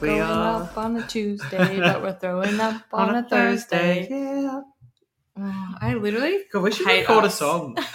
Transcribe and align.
we 0.00 0.08
going 0.08 0.20
are. 0.22 0.62
up 0.62 0.76
on 0.78 0.96
a 0.96 1.06
Tuesday, 1.06 1.78
but 1.80 2.02
we're 2.02 2.12
throwing 2.18 2.58
up 2.60 2.82
on, 2.92 3.14
a 3.14 3.22
Thursday. 3.28 4.06
Yeah. 4.10 4.60
Oh, 5.40 5.74
I 5.80 5.94
literally 5.94 6.40
God, 6.52 6.62
we 6.62 6.72
should 6.72 6.86
record 6.86 7.24
a 7.24 7.30
song. 7.30 7.76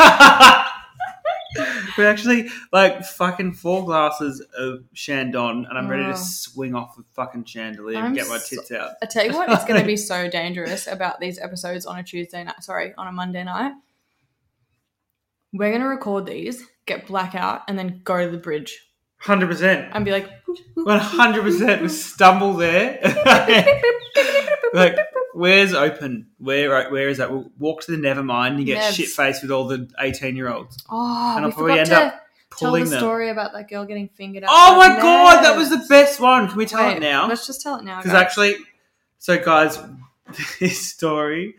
We're 2.00 2.10
actually 2.10 2.50
like 2.72 3.04
fucking 3.06 3.54
four 3.54 3.86
glasses 3.86 4.44
of 4.58 4.80
Chandon, 4.96 5.68
and 5.70 5.78
I'm 5.78 5.88
ready 5.88 6.04
Oh. 6.06 6.12
to 6.14 6.18
swing 6.18 6.74
off 6.74 6.98
a 6.98 7.04
fucking 7.14 7.44
chandelier 7.46 8.00
I'm 8.00 8.06
and 8.08 8.16
get 8.16 8.28
my 8.28 8.40
so- 8.40 8.56
tits 8.56 8.72
out. 8.72 8.92
I 9.04 9.06
tell 9.06 9.24
you 9.26 9.34
what, 9.34 9.52
it's 9.52 9.64
going 9.66 9.80
to 9.80 9.86
be 9.86 9.96
so 9.98 10.28
dangerous 10.28 10.88
about 10.88 11.20
these 11.20 11.38
episodes 11.38 11.86
on 11.86 12.00
a 12.00 12.04
Tuesday 12.04 12.44
night. 12.44 12.64
Sorry, 12.64 12.94
on 12.98 13.06
a 13.08 13.12
Monday 13.12 13.44
night. 13.44 13.74
We're 15.54 15.70
going 15.70 15.82
to 15.84 15.88
record 15.88 16.26
these, 16.26 16.66
get 16.88 17.06
blackout, 17.06 17.62
and 17.68 17.78
then 17.78 18.02
go 18.04 18.26
to 18.26 18.32
the 18.32 18.40
bridge 18.40 18.88
Hundred 19.24 19.48
percent. 19.48 19.90
and 19.94 20.04
be 20.04 20.12
like, 20.12 20.30
One 20.76 21.00
hundred 21.00 21.44
percent. 21.44 21.82
We 21.82 21.88
stumble 21.88 22.54
there. 22.54 23.00
like, 24.74 24.98
where's 25.34 25.74
open? 25.74 26.28
Where 26.40 26.90
where 26.92 27.08
is 27.08 27.20
that? 27.20 27.32
We'll 27.32 27.50
walk 27.58 27.84
to 27.84 27.92
the 27.96 27.98
Nevermind 27.98 28.56
and 28.56 28.66
get 28.66 28.82
Nevs. 28.84 28.96
shit 28.96 29.08
faced 29.08 29.42
with 29.42 29.52
all 29.52 29.66
the 29.68 29.90
eighteen 30.00 30.36
year 30.36 30.50
olds 30.50 30.84
oh, 30.90 31.36
And 31.38 31.46
I'll 31.46 31.52
we 31.52 31.54
probably 31.54 31.72
forgot 31.72 31.80
end 31.80 31.90
to 31.90 31.96
up 31.96 32.14
tell 32.58 32.70
pulling 32.70 32.84
the 32.84 32.90
them. 32.90 33.00
story 33.00 33.30
about 33.30 33.54
that 33.54 33.70
girl 33.70 33.86
getting 33.86 34.10
fingered. 34.10 34.44
Oh 34.46 34.78
my 34.78 34.90
god, 35.02 35.44
that 35.44 35.56
was 35.56 35.70
the 35.70 35.86
best 35.88 36.20
one. 36.20 36.50
Can 36.50 36.58
we 36.58 36.66
tell 36.66 36.90
it 36.90 37.00
now? 37.00 37.28
Let's 37.28 37.48
just 37.48 37.62
tell 37.62 37.78
it 37.78 37.86
now. 37.86 38.00
Because 38.00 38.12
guys. 38.12 38.22
actually, 38.22 38.56
so 39.20 39.38
guys, 39.42 39.80
this 40.60 40.86
story 40.86 41.56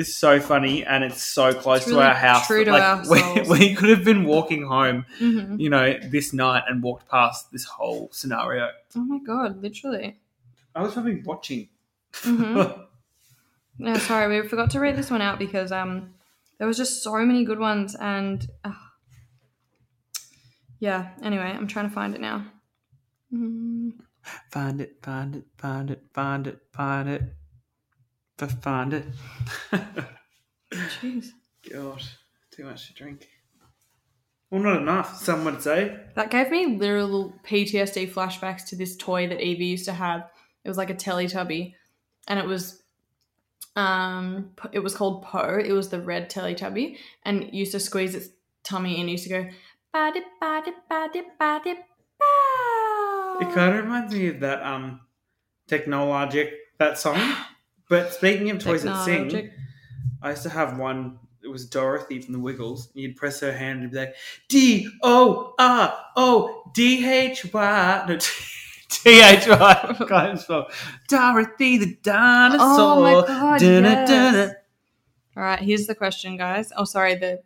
is 0.00 0.16
so 0.16 0.40
funny 0.40 0.84
and 0.84 1.04
it's 1.04 1.22
so 1.22 1.52
close 1.54 1.82
It's 1.82 1.90
to 1.90 2.00
our 2.00 2.14
house. 2.14 2.46
true 2.46 2.64
to 2.64 2.72
like, 2.72 3.08
we, 3.08 3.18
ourselves. 3.22 3.48
we 3.58 3.74
could 3.74 3.90
have 3.90 4.04
been 4.04 4.24
walking 4.24 4.64
home, 4.66 5.04
Mhm. 5.20 5.60
you 5.60 5.70
know, 5.70 5.96
this 6.10 6.32
night 6.32 6.64
and 6.68 6.82
walked 6.82 7.08
past 7.08 7.52
this 7.52 7.64
whole 7.64 8.08
scenario. 8.12 8.70
Oh 8.96 9.00
my 9.04 9.18
god, 9.18 9.62
literally. 9.62 10.18
I 10.74 10.82
was 10.82 10.92
probably 10.94 11.22
watching. 11.22 11.68
Mhm. 12.12 12.86
No, 13.82 13.94
sorry, 13.96 14.42
we 14.42 14.46
forgot 14.46 14.70
to 14.72 14.78
read 14.80 14.94
this 14.96 15.10
one 15.10 15.22
out 15.22 15.38
because 15.38 15.72
um, 15.72 16.12
there 16.58 16.66
was 16.66 16.76
just 16.76 17.02
so 17.02 17.14
many 17.24 17.44
good 17.46 17.58
ones, 17.58 17.94
and 17.94 18.46
uh, 18.62 18.72
yeah. 20.78 21.10
Anyway, 21.22 21.44
I'm 21.44 21.66
trying 21.66 21.88
to 21.88 21.94
find 21.94 22.14
it 22.14 22.20
now. 22.20 22.44
Mm. 23.32 23.92
find 24.50 24.82
it, 24.82 24.98
find 25.02 25.34
it, 25.36 25.44
find 25.56 25.90
it, 25.90 26.02
find 26.12 26.46
it, 26.46 26.58
find 26.72 27.08
it. 27.08 27.22
F- 28.42 28.62
Find 28.62 28.92
it. 28.94 29.04
Jeez, 30.72 31.28
God, 31.72 32.02
too 32.50 32.64
much 32.64 32.88
to 32.88 32.94
drink. 32.94 33.28
Well, 34.50 34.62
not 34.62 34.82
enough, 34.82 35.16
some 35.16 35.44
would 35.44 35.62
say. 35.62 35.96
that 36.16 36.30
gave 36.30 36.50
me 36.50 36.76
literal 36.76 37.32
PTSD 37.46 38.12
flashbacks 38.12 38.66
to 38.68 38.76
this 38.76 38.96
toy 38.96 39.28
that 39.28 39.40
Evie 39.40 39.66
used 39.66 39.84
to 39.84 39.92
have. 39.92 40.28
It 40.64 40.68
was 40.68 40.76
like 40.76 40.90
a 40.90 40.94
Teletubby, 40.94 41.74
and 42.26 42.38
it 42.38 42.46
was 42.46 42.82
um, 43.76 44.50
it 44.72 44.80
was 44.80 44.94
called 44.96 45.22
Po. 45.22 45.58
It 45.64 45.72
was 45.72 45.88
the 45.90 46.00
red 46.00 46.28
Teletubby, 46.30 46.96
and 47.24 47.44
it 47.44 47.54
used 47.54 47.72
to 47.72 47.80
squeeze 47.80 48.14
its 48.16 48.28
tummy 48.64 49.00
and 49.00 49.08
used 49.08 49.24
to 49.24 49.30
go. 49.30 49.48
Bow. 52.18 53.38
It 53.40 53.54
kind 53.54 53.74
of 53.76 53.84
reminds 53.84 54.14
me 54.14 54.28
of 54.28 54.40
that 54.40 54.62
um, 54.62 55.00
Technologic, 55.68 56.52
that 56.78 56.98
song. 56.98 57.18
But 57.90 58.14
speaking 58.14 58.48
of 58.50 58.60
toys 58.60 58.84
that 58.84 59.04
sing, 59.04 59.50
I 60.22 60.30
used 60.30 60.44
to 60.44 60.48
have 60.48 60.78
one. 60.78 61.18
It 61.42 61.48
was 61.48 61.66
Dorothy 61.66 62.20
from 62.20 62.32
the 62.32 62.38
Wiggles. 62.38 62.88
And 62.94 63.02
you'd 63.02 63.16
press 63.16 63.40
her 63.40 63.52
hand 63.52 63.82
and 63.82 63.92
it'd 63.92 63.92
be 63.92 63.98
like 63.98 64.14
D 64.48 64.88
O 65.02 65.54
R 65.58 65.98
O 66.16 66.70
D 66.72 67.04
H 67.04 67.52
Y. 67.52 68.04
No, 68.08 68.16
T 68.88 69.20
H 69.20 69.48
Y. 69.48 69.96
Can't 70.08 70.38
spell. 70.38 70.68
Dorothy 71.08 71.78
the 71.78 71.96
dinosaur. 72.02 72.66
Oh 72.68 73.02
my 73.02 73.26
god! 73.26 73.60
Dun-dun, 73.60 73.82
yes. 73.82 74.08
dun-dun. 74.08 74.54
All 75.36 75.42
right, 75.42 75.58
here's 75.58 75.86
the 75.86 75.94
question, 75.96 76.36
guys. 76.36 76.72
Oh, 76.76 76.84
sorry, 76.84 77.16
the 77.16 77.42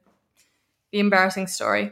the 0.93 0.99
embarrassing 0.99 1.47
story. 1.47 1.91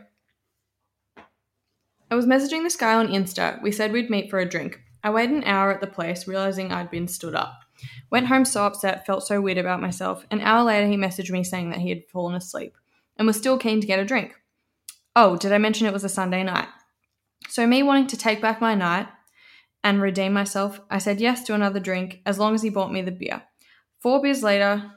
I 2.10 2.15
was 2.15 2.26
messaging 2.26 2.65
this 2.65 2.76
guy 2.76 2.94
on 2.97 3.09
Insta. 3.09 3.62
We 3.62 3.72
said 3.72 3.93
we'd 3.93 4.10
meet 4.10 4.28
for 4.28 4.38
a 4.38 4.44
drink. 4.44 4.78
I 5.03 5.09
waited 5.09 5.37
an 5.37 5.44
hour 5.44 5.72
at 5.72 5.81
the 5.81 5.87
place, 5.87 6.28
realizing 6.28 6.71
I'd 6.71 6.91
been 6.91 7.09
stood 7.09 7.34
up. 7.34 7.62
Went 8.10 8.26
home 8.26 8.44
so 8.44 8.65
upset, 8.65 9.06
felt 9.06 9.26
so 9.26 9.41
weird 9.41 9.59
about 9.59 9.81
myself. 9.81 10.26
An 10.31 10.41
hour 10.41 10.62
later, 10.62 10.87
he 10.87 10.97
messaged 10.97 11.31
me 11.31 11.44
saying 11.44 11.70
that 11.70 11.81
he 11.81 11.88
had 11.88 12.09
fallen 12.09 12.34
asleep 12.34 12.76
and 13.16 13.26
was 13.26 13.37
still 13.37 13.59
keen 13.59 13.81
to 13.81 13.87
get 13.87 13.98
a 13.98 14.04
drink. 14.04 14.34
Oh, 15.15 15.37
did 15.37 15.53
I 15.53 15.59
mention 15.59 15.87
it 15.87 15.93
was 15.93 16.04
a 16.04 16.09
Sunday 16.09 16.43
night? 16.43 16.69
So, 17.48 17.66
me 17.66 17.82
wanting 17.82 18.06
to 18.09 18.16
take 18.16 18.41
back 18.41 18.60
my 18.60 18.75
night 18.75 19.09
and 19.84 20.00
redeem 20.00 20.32
myself, 20.32 20.81
I 20.91 20.98
said 20.98 21.20
yes 21.20 21.43
to 21.44 21.54
another 21.54 21.81
drink 21.81 22.20
as 22.25 22.38
long 22.38 22.54
as 22.54 22.62
he 22.62 22.70
bought 22.70 22.93
me 22.93 23.03
the 23.03 23.10
beer. 23.10 23.43
Four 24.00 24.22
beers 24.22 24.43
later, 24.43 24.91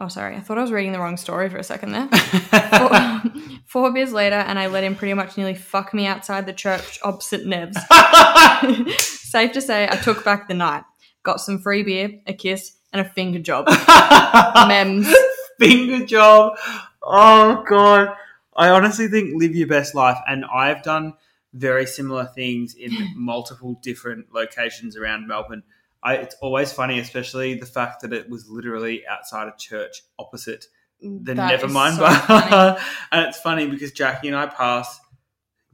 oh, 0.00 0.08
sorry, 0.08 0.36
I 0.36 0.40
thought 0.40 0.58
I 0.58 0.62
was 0.62 0.72
reading 0.72 0.92
the 0.92 0.98
wrong 0.98 1.16
story 1.16 1.48
for 1.48 1.58
a 1.58 1.64
second 1.64 1.92
there. 1.92 2.08
Four, 2.78 3.22
four 3.66 3.92
beers 3.92 4.12
later, 4.12 4.36
and 4.36 4.58
I 4.58 4.66
let 4.66 4.82
him 4.82 4.96
pretty 4.96 5.14
much 5.14 5.36
nearly 5.36 5.54
fuck 5.54 5.92
me 5.92 6.06
outside 6.06 6.46
the 6.46 6.52
church 6.52 6.98
opposite 7.02 7.46
Nev's. 7.46 7.76
Safe 8.98 9.52
to 9.52 9.60
say, 9.60 9.88
I 9.88 9.96
took 9.96 10.24
back 10.24 10.48
the 10.48 10.54
night. 10.54 10.84
Got 11.22 11.40
some 11.40 11.58
free 11.58 11.82
beer, 11.82 12.20
a 12.26 12.32
kiss, 12.32 12.76
and 12.92 13.04
a 13.06 13.08
finger 13.08 13.38
job. 13.38 13.66
Mems. 14.68 15.12
Finger 15.58 16.06
job. 16.06 16.58
Oh 17.02 17.64
god. 17.68 18.14
I 18.56 18.70
honestly 18.70 19.08
think 19.08 19.34
live 19.34 19.54
your 19.54 19.68
best 19.68 19.94
life, 19.94 20.18
and 20.26 20.44
I've 20.44 20.82
done 20.82 21.14
very 21.52 21.86
similar 21.86 22.26
things 22.26 22.74
in 22.74 22.92
multiple 23.16 23.78
different 23.82 24.32
locations 24.32 24.96
around 24.96 25.26
Melbourne. 25.26 25.62
I, 26.02 26.16
it's 26.16 26.34
always 26.40 26.72
funny, 26.72 26.98
especially 26.98 27.54
the 27.54 27.66
fact 27.66 28.02
that 28.02 28.12
it 28.12 28.30
was 28.30 28.48
literally 28.48 29.06
outside 29.06 29.48
a 29.48 29.54
church 29.58 30.02
opposite 30.18 30.66
the 31.02 31.34
That 31.34 31.60
Nevermind 31.60 31.96
so 31.96 32.00
bar. 32.00 32.78
and 33.12 33.26
it's 33.26 33.40
funny 33.40 33.66
because 33.66 33.92
Jackie 33.92 34.28
and 34.28 34.36
I 34.36 34.46
pass 34.46 35.00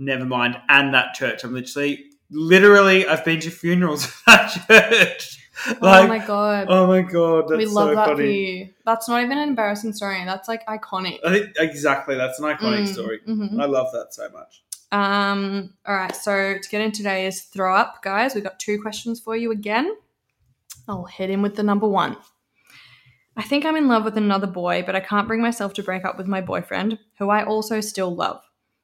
Nevermind 0.00 0.60
and 0.68 0.94
that 0.94 1.14
church. 1.14 1.44
I'm 1.44 1.52
literally, 1.52 2.04
literally, 2.30 3.06
I've 3.06 3.24
been 3.24 3.40
to 3.40 3.50
funerals 3.50 4.04
at 4.26 4.54
that 4.68 4.90
church. 4.90 5.42
Like, 5.80 6.04
oh 6.04 6.08
my 6.08 6.18
god. 6.18 6.66
oh 6.68 6.86
my 6.86 7.00
god, 7.00 7.48
that's 7.48 7.58
we 7.58 7.66
love 7.66 7.88
so 7.90 7.94
that 7.94 8.06
funny. 8.08 8.16
for 8.16 8.22
you. 8.30 8.68
That's 8.84 9.08
not 9.08 9.22
even 9.22 9.38
an 9.38 9.48
embarrassing 9.48 9.94
story. 9.94 10.22
That's 10.24 10.48
like 10.48 10.66
iconic. 10.66 11.18
I 11.24 11.32
think 11.32 11.54
exactly 11.58 12.14
that's 12.14 12.38
an 12.38 12.44
iconic 12.44 12.82
Mm, 12.82 12.92
story. 12.92 13.20
mhm. 13.26 13.60
I 13.60 13.64
love 13.64 13.90
that 13.92 14.12
so 14.12 14.28
much. 14.30 14.62
Um, 14.92 15.74
all 15.86 15.94
right, 15.94 16.14
so 16.14 16.58
to 16.62 16.68
get 16.68 16.80
into 16.82 16.98
today's 16.98 17.42
throw 17.42 17.74
up, 17.74 18.02
guys, 18.02 18.34
we've 18.34 18.44
got 18.44 18.60
two 18.60 18.80
questions 18.80 19.18
for 19.18 19.34
you 19.34 19.50
again. 19.50 19.92
I'll 20.86 21.04
hit 21.06 21.30
in 21.30 21.42
with 21.42 21.56
the 21.56 21.62
number 21.64 21.88
one. 21.88 22.16
I 23.36 23.42
think 23.42 23.64
I'm 23.64 23.76
in 23.76 23.88
love 23.88 24.04
with 24.04 24.16
another 24.16 24.46
boy, 24.46 24.82
but 24.86 24.94
I 24.94 25.00
can't 25.00 25.26
bring 25.26 25.42
myself 25.42 25.72
to 25.74 25.82
break 25.82 26.04
up 26.04 26.16
with 26.16 26.26
my 26.26 26.40
boyfriend, 26.40 26.98
who 27.18 27.28
I 27.30 27.44
also 27.44 27.80
still 27.80 28.14
love. 28.14 28.40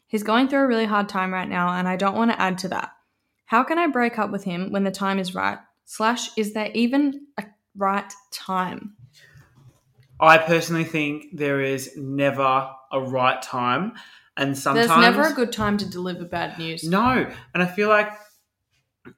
He's 0.06 0.22
going 0.22 0.48
through 0.48 0.60
a 0.60 0.66
really 0.66 0.84
hard 0.86 1.08
time 1.08 1.32
right 1.32 1.48
now, 1.48 1.68
and 1.72 1.86
I 1.86 1.96
don't 1.96 2.16
want 2.16 2.30
to 2.32 2.40
add 2.40 2.58
to 2.58 2.68
that. 2.68 2.90
How 3.52 3.62
can 3.62 3.78
I 3.78 3.86
break 3.86 4.18
up 4.18 4.30
with 4.30 4.44
him 4.44 4.72
when 4.72 4.84
the 4.84 4.90
time 4.90 5.18
is 5.18 5.34
right? 5.34 5.58
Slash, 5.84 6.30
is 6.38 6.54
there 6.54 6.70
even 6.72 7.26
a 7.38 7.44
right 7.76 8.10
time? 8.32 8.96
I 10.18 10.38
personally 10.38 10.84
think 10.84 11.26
there 11.34 11.60
is 11.60 11.94
never 11.94 12.70
a 12.90 12.98
right 12.98 13.42
time, 13.42 13.92
and 14.38 14.56
sometimes 14.56 14.88
There's 14.88 14.98
never 14.98 15.28
a 15.28 15.34
good 15.34 15.52
time 15.52 15.76
to 15.76 15.84
deliver 15.84 16.24
bad 16.24 16.58
news. 16.58 16.82
No, 16.82 17.30
and 17.52 17.62
I 17.62 17.66
feel 17.66 17.90
like 17.90 18.10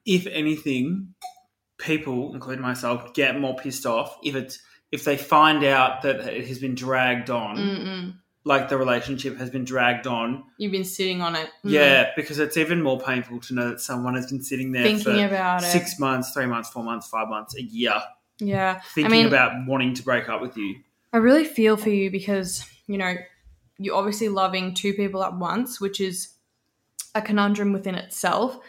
if 0.05 0.27
anything, 0.27 1.13
people, 1.77 2.33
including 2.33 2.61
myself, 2.61 3.13
get 3.13 3.39
more 3.39 3.55
pissed 3.55 3.85
off 3.85 4.17
if 4.21 4.35
it's 4.35 4.59
if 4.91 5.05
they 5.05 5.15
find 5.15 5.63
out 5.63 6.01
that 6.01 6.19
it 6.27 6.45
has 6.49 6.59
been 6.59 6.75
dragged 6.75 7.29
on, 7.29 7.55
Mm-mm. 7.55 8.15
Like 8.47 8.69
the 8.69 8.77
relationship 8.77 9.37
has 9.37 9.49
been 9.49 9.65
dragged 9.65 10.05
on. 10.07 10.43
You've 10.57 10.71
been 10.71 10.85
sitting 10.85 11.21
on 11.21 11.35
it. 11.35 11.49
Mm. 11.65 11.71
Yeah, 11.71 12.11
because 12.15 12.37
it's 12.39 12.57
even 12.57 12.81
more 12.81 12.99
painful 12.99 13.39
to 13.41 13.53
know 13.55 13.69
that 13.71 13.81
someone 13.81 14.15
has 14.15 14.27
been 14.29 14.41
sitting 14.41 14.71
there 14.71 14.83
Thinking 14.83 15.03
for 15.03 15.25
about 15.25 15.63
it. 15.63 15.65
six 15.65 15.99
months, 15.99 16.31
three 16.31 16.45
months, 16.45 16.69
four 16.69 16.83
months, 16.83 17.07
five 17.07 17.27
months, 17.27 17.55
a 17.57 17.61
year, 17.63 17.99
Yeah. 18.39 18.81
thinking 18.93 19.11
mean- 19.11 19.25
about 19.27 19.51
wanting 19.67 19.95
to 19.95 20.03
break 20.03 20.29
up 20.29 20.41
with 20.41 20.55
you. 20.57 20.75
I 21.11 21.17
really 21.17 21.43
feel 21.45 21.75
for 21.75 21.89
you 21.89 22.11
because, 22.11 22.63
you 22.87 22.97
know, 22.97 23.15
you're 23.79 23.95
obviously 23.95 24.29
loving 24.29 24.73
two 24.73 24.93
people 24.93 25.23
at 25.23 25.35
once, 25.35 25.81
which 25.81 25.99
is 25.99 26.29
a 27.15 27.21
conundrum 27.21 27.73
within 27.73 27.95
itself. 27.95 28.59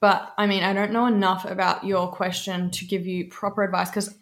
But 0.00 0.34
I 0.36 0.46
mean, 0.46 0.62
I 0.62 0.72
don't 0.74 0.92
know 0.92 1.06
enough 1.06 1.44
about 1.46 1.84
your 1.84 2.08
question 2.12 2.70
to 2.72 2.84
give 2.84 3.06
you 3.06 3.28
proper 3.28 3.62
advice 3.62 3.88
because 3.88 4.14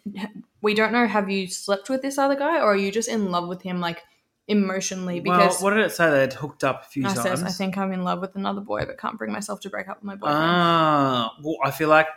we 0.61 0.73
don't 0.73 0.93
know 0.93 1.05
have 1.05 1.29
you 1.29 1.47
slept 1.47 1.89
with 1.89 2.01
this 2.01 2.17
other 2.17 2.35
guy 2.35 2.57
or 2.59 2.71
are 2.73 2.77
you 2.77 2.91
just 2.91 3.09
in 3.09 3.29
love 3.29 3.49
with 3.49 3.61
him 3.61 3.81
like 3.81 4.01
emotionally? 4.47 5.21
Well, 5.21 5.39
Because 5.39 5.61
what 5.61 5.71
did 5.71 5.85
it 5.85 5.91
say? 5.91 6.09
They'd 6.09 6.33
hooked 6.33 6.63
up 6.63 6.83
a 6.83 6.85
few 6.85 7.05
I 7.05 7.13
times. 7.13 7.21
says 7.21 7.43
I 7.43 7.49
think 7.49 7.77
I'm 7.77 7.91
in 7.91 8.03
love 8.03 8.21
with 8.21 8.35
another 8.35 8.61
boy 8.61 8.85
but 8.85 8.97
can't 8.97 9.17
bring 9.17 9.31
myself 9.31 9.59
to 9.61 9.69
break 9.69 9.87
up 9.87 9.97
with 9.97 10.05
my 10.05 10.15
boyfriend. 10.15 10.43
Ah, 10.43 11.35
well, 11.41 11.57
I 11.63 11.71
feel 11.71 11.89
like, 11.89 12.07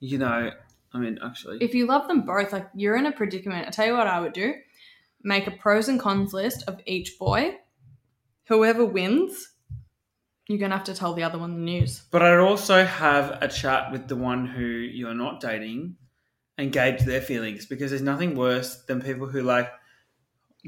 you 0.00 0.18
know, 0.18 0.50
I 0.92 0.98
mean, 0.98 1.18
actually, 1.24 1.58
if 1.60 1.74
you 1.74 1.86
love 1.86 2.08
them 2.08 2.22
both, 2.22 2.52
like 2.52 2.68
you're 2.74 2.96
in 2.96 3.06
a 3.06 3.12
predicament. 3.12 3.66
I 3.66 3.70
tell 3.70 3.86
you 3.86 3.94
what 3.94 4.06
I 4.06 4.20
would 4.20 4.32
do: 4.32 4.54
make 5.22 5.46
a 5.46 5.50
pros 5.50 5.88
and 5.88 5.98
cons 5.98 6.32
list 6.32 6.64
of 6.66 6.80
each 6.86 7.18
boy. 7.18 7.56
Whoever 8.48 8.84
wins, 8.84 9.52
you're 10.48 10.58
gonna 10.58 10.76
have 10.76 10.84
to 10.86 10.94
tell 10.94 11.14
the 11.14 11.22
other 11.22 11.38
one 11.38 11.54
the 11.54 11.60
news. 11.60 12.02
But 12.10 12.22
I'd 12.22 12.38
also 12.38 12.84
have 12.84 13.38
a 13.40 13.48
chat 13.48 13.90
with 13.92 14.08
the 14.08 14.16
one 14.16 14.46
who 14.46 14.64
you're 14.64 15.14
not 15.14 15.40
dating 15.40 15.96
and 16.58 16.72
gauge 16.72 17.00
their 17.02 17.22
feelings 17.22 17.64
because 17.64 17.90
there's 17.90 18.02
nothing 18.02 18.36
worse 18.36 18.82
than 18.84 19.00
people 19.00 19.26
who 19.26 19.42
like 19.42 19.70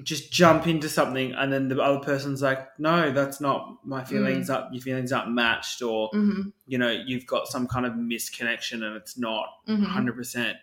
just 0.03 0.33
jump 0.33 0.67
into 0.67 0.89
something 0.89 1.33
and 1.33 1.53
then 1.53 1.69
the 1.69 1.81
other 1.81 2.01
person's 2.01 2.43
like, 2.43 2.67
no, 2.81 3.13
that's 3.13 3.41
not 3.41 3.79
my 3.85 4.03
feelings. 4.03 4.51
Up, 4.51 4.69
your 4.73 4.83
feelings 4.83 5.13
aren't 5.13 5.31
matched, 5.31 5.83
or 5.83 6.11
Mm-hmm. 6.11 6.49
you 6.67 6.79
know, 6.79 6.91
you've 6.91 7.27
got 7.27 7.47
some 7.47 7.69
kind 7.69 7.87
of 7.87 7.93
misconnection 7.93 8.85
and 8.85 8.97
it's 8.97 9.17
not 9.17 9.47
Mm-hmm. 9.69 9.85
100%. 9.85 10.37
I 10.51 10.55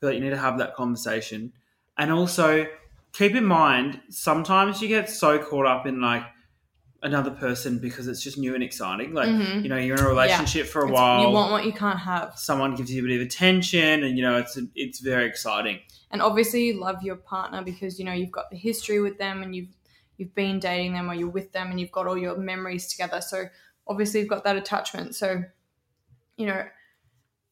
feel 0.00 0.08
like 0.10 0.14
you 0.14 0.20
need 0.20 0.30
to 0.30 0.36
have 0.36 0.58
that 0.58 0.74
conversation. 0.74 1.52
And 1.96 2.12
also 2.12 2.66
keep 3.12 3.34
in 3.34 3.44
mind, 3.44 4.00
sometimes 4.10 4.82
you 4.82 4.88
get 4.88 5.08
so 5.08 5.38
caught 5.38 5.66
up 5.66 5.86
in 5.86 6.00
like 6.00 6.24
another 7.04 7.30
person 7.30 7.78
because 7.78 8.08
it's 8.08 8.22
just 8.22 8.36
new 8.38 8.54
and 8.54 8.64
exciting. 8.64 9.12
Like, 9.14 9.28
Mhm. 9.28 9.62
you 9.62 9.68
know, 9.68 9.76
you're 9.76 9.96
in 9.96 10.04
a 10.04 10.08
relationship 10.08 10.66
for 10.66 10.80
a 10.80 10.84
It's- 10.86 10.94
while. 10.98 11.22
You 11.22 11.28
want 11.28 11.52
what 11.52 11.64
you 11.64 11.72
can't 11.72 11.98
have. 12.00 12.36
someone 12.36 12.74
gives 12.74 12.90
you 12.92 13.04
a 13.04 13.06
bit 13.06 13.20
of 13.20 13.26
attention 13.26 14.02
and, 14.02 14.16
you 14.16 14.22
know, 14.22 14.38
it's, 14.38 14.58
it's 14.74 14.98
very 15.00 15.26
exciting. 15.26 15.78
And 16.10 16.20
obviously 16.22 16.64
you 16.68 16.80
love 16.80 17.02
your 17.02 17.16
partner 17.16 17.62
because 17.62 17.98
you 17.98 18.04
know 18.04 18.12
you've 18.12 18.30
got 18.30 18.48
the 18.50 18.56
history 18.56 19.00
with 19.00 19.18
them 19.18 19.42
and 19.42 19.54
you've 19.54 19.68
you've 20.16 20.32
been 20.34 20.60
dating 20.60 20.92
them 20.92 21.10
or 21.10 21.14
you're 21.14 21.28
with 21.28 21.50
them 21.50 21.70
and 21.72 21.80
you've 21.80 21.90
got 21.90 22.06
all 22.06 22.16
your 22.16 22.36
memories 22.36 22.86
together. 22.86 23.20
So 23.20 23.46
obviously 23.88 24.20
you've 24.20 24.28
got 24.28 24.44
that 24.44 24.54
attachment. 24.56 25.16
So 25.16 25.42
you 26.36 26.46
know 26.46 26.64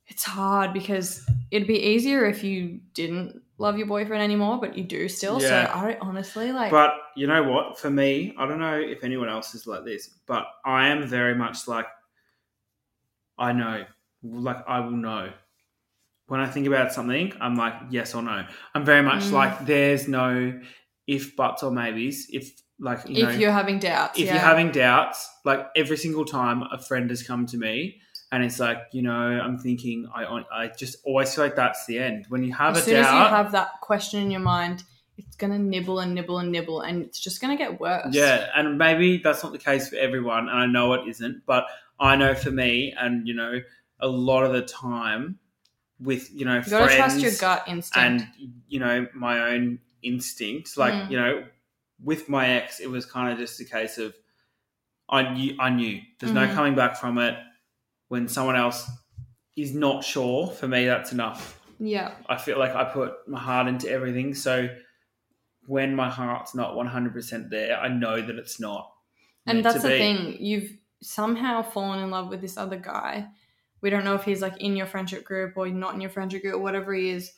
it's 0.06 0.22
hard 0.24 0.72
because 0.72 1.26
it'd 1.50 1.66
be 1.66 1.80
easier 1.80 2.24
if 2.24 2.44
you 2.44 2.80
didn't 2.94 3.42
love 3.62 3.78
your 3.78 3.86
boyfriend 3.86 4.22
anymore, 4.22 4.58
but 4.60 4.76
you 4.76 4.82
do 4.84 5.08
still. 5.08 5.40
Yeah. 5.40 5.66
So 5.66 5.72
I 5.72 5.96
honestly 6.00 6.52
like 6.52 6.70
But 6.70 6.94
you 7.16 7.26
know 7.28 7.42
what? 7.44 7.78
For 7.78 7.88
me, 7.90 8.34
I 8.36 8.46
don't 8.46 8.58
know 8.58 8.78
if 8.78 9.04
anyone 9.04 9.28
else 9.28 9.54
is 9.54 9.66
like 9.66 9.84
this, 9.84 10.10
but 10.26 10.44
I 10.64 10.88
am 10.88 11.06
very 11.06 11.34
much 11.34 11.68
like, 11.68 11.86
I 13.38 13.52
know, 13.52 13.84
like 14.22 14.68
I 14.68 14.80
will 14.80 14.90
know. 14.90 15.30
When 16.26 16.40
I 16.40 16.46
think 16.46 16.66
about 16.66 16.92
something, 16.92 17.32
I'm 17.40 17.54
like, 17.56 17.74
yes 17.90 18.14
or 18.14 18.22
no. 18.22 18.44
I'm 18.74 18.84
very 18.84 19.02
much 19.02 19.24
Mm. 19.24 19.32
like, 19.32 19.66
there's 19.66 20.08
no 20.08 20.60
if, 21.06 21.36
buts, 21.36 21.62
or 21.62 21.70
maybes. 21.70 22.28
If, 22.30 22.52
like, 22.78 23.00
you 23.08 23.24
if 23.24 23.34
know, 23.34 23.38
you're 23.40 23.52
having 23.52 23.78
doubts. 23.78 24.18
if 24.18 24.26
yeah. 24.26 24.32
you're 24.34 24.40
having 24.42 24.70
doubts, 24.70 25.28
like 25.44 25.66
every 25.76 25.96
single 25.96 26.24
time 26.24 26.62
a 26.72 26.78
friend 26.78 27.10
has 27.10 27.22
come 27.22 27.46
to 27.46 27.56
me 27.58 28.00
and 28.32 28.42
it's 28.42 28.58
like, 28.58 28.78
you 28.92 29.02
know, 29.02 29.12
I'm 29.12 29.58
thinking, 29.58 30.08
I, 30.14 30.42
I 30.52 30.68
just 30.76 30.96
always 31.04 31.32
feel 31.34 31.44
like 31.44 31.54
that's 31.54 31.86
the 31.86 31.98
end. 31.98 32.26
When 32.30 32.42
you 32.42 32.52
have 32.54 32.74
a 32.74 32.78
as 32.78 32.82
a 32.82 32.84
soon 32.86 32.96
as 32.96 33.06
you 33.06 33.18
have 33.18 33.52
that 33.52 33.80
question 33.82 34.20
in 34.22 34.30
your 34.30 34.40
mind, 34.40 34.82
it's 35.18 35.36
gonna 35.36 35.58
nibble 35.58 36.00
and 36.00 36.14
nibble 36.14 36.38
and 36.38 36.50
nibble 36.50 36.80
and 36.80 37.02
it's 37.02 37.20
just 37.20 37.40
gonna 37.40 37.56
get 37.58 37.78
worse. 37.78 38.08
Yeah, 38.14 38.48
and 38.56 38.78
maybe 38.78 39.18
that's 39.18 39.42
not 39.44 39.52
the 39.52 39.58
case 39.58 39.88
for 39.90 39.96
everyone, 39.96 40.48
and 40.48 40.58
I 40.58 40.66
know 40.66 40.94
it 40.94 41.06
isn't, 41.08 41.44
but 41.46 41.66
I 42.00 42.16
know 42.16 42.34
for 42.34 42.50
me, 42.50 42.94
and 42.98 43.28
you 43.28 43.34
know, 43.34 43.60
a 44.00 44.08
lot 44.08 44.42
of 44.44 44.52
the 44.52 44.62
time 44.62 45.38
with 46.00 46.32
you 46.32 46.44
know 46.46 46.56
You 46.56 46.70
gotta 46.70 46.86
friends 46.86 46.96
trust 46.96 47.20
your 47.20 47.32
gut 47.38 47.64
instinct. 47.68 48.24
and 48.38 48.52
you 48.66 48.80
know 48.80 49.06
my 49.14 49.52
own 49.52 49.78
instincts. 50.02 50.76
Like 50.78 50.94
Mm. 50.94 51.10
you 51.10 51.16
know, 51.20 51.44
with 52.02 52.28
my 52.30 52.48
ex, 52.48 52.80
it 52.80 52.90
was 52.90 53.04
kind 53.06 53.30
of 53.30 53.38
just 53.38 53.60
a 53.60 53.64
case 53.64 53.98
of 53.98 54.14
I 55.08 55.34
knew 55.34 55.54
I 55.60 55.68
knew 55.70 56.00
there's 56.18 56.32
no 56.32 56.46
Mhm. 56.46 56.54
coming 56.54 56.74
back 56.74 56.96
from 56.96 57.18
it. 57.18 57.36
When 58.12 58.28
someone 58.28 58.56
else 58.56 58.90
is 59.56 59.74
not 59.74 60.04
sure, 60.04 60.46
for 60.48 60.68
me, 60.68 60.84
that's 60.84 61.12
enough. 61.12 61.58
yeah. 61.78 62.12
I 62.28 62.36
feel 62.36 62.58
like 62.58 62.74
I 62.74 62.84
put 62.84 63.26
my 63.26 63.40
heart 63.40 63.68
into 63.68 63.88
everything. 63.88 64.34
So 64.34 64.68
when 65.66 65.96
my 65.96 66.10
heart's 66.10 66.54
not 66.54 66.74
100% 66.74 67.48
there, 67.48 67.78
I 67.78 67.88
know 67.88 68.20
that 68.20 68.36
it's 68.36 68.60
not. 68.60 68.92
And 69.46 69.64
that's 69.64 69.82
the 69.82 69.88
be. 69.88 69.98
thing. 69.98 70.36
You've 70.38 70.70
somehow 71.00 71.62
fallen 71.62 72.00
in 72.00 72.10
love 72.10 72.28
with 72.28 72.42
this 72.42 72.58
other 72.58 72.76
guy. 72.76 73.28
We 73.80 73.88
don't 73.88 74.04
know 74.04 74.14
if 74.14 74.24
he's 74.24 74.42
like 74.42 74.60
in 74.60 74.76
your 74.76 74.86
friendship 74.86 75.24
group 75.24 75.56
or 75.56 75.66
not 75.68 75.94
in 75.94 76.00
your 76.02 76.10
friendship 76.10 76.42
group 76.42 76.54
or 76.56 76.58
whatever 76.58 76.92
he 76.92 77.08
is. 77.08 77.32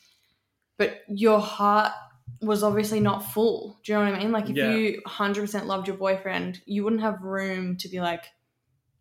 But 0.76 1.02
your 1.08 1.38
heart 1.38 1.92
was 2.42 2.64
obviously 2.64 2.98
not 2.98 3.20
full. 3.32 3.78
Do 3.84 3.92
you 3.92 3.98
know 3.98 4.04
what 4.10 4.14
I 4.14 4.18
mean? 4.18 4.32
Like 4.32 4.50
if 4.50 4.56
Yeah. 4.56 4.74
you 4.74 5.00
100% 5.06 5.66
loved 5.66 5.86
your 5.86 5.96
boyfriend, 5.96 6.60
you 6.66 6.82
wouldn't 6.82 7.02
have 7.02 7.22
room 7.22 7.76
to 7.76 7.88
be 7.88 8.00
like 8.00 8.24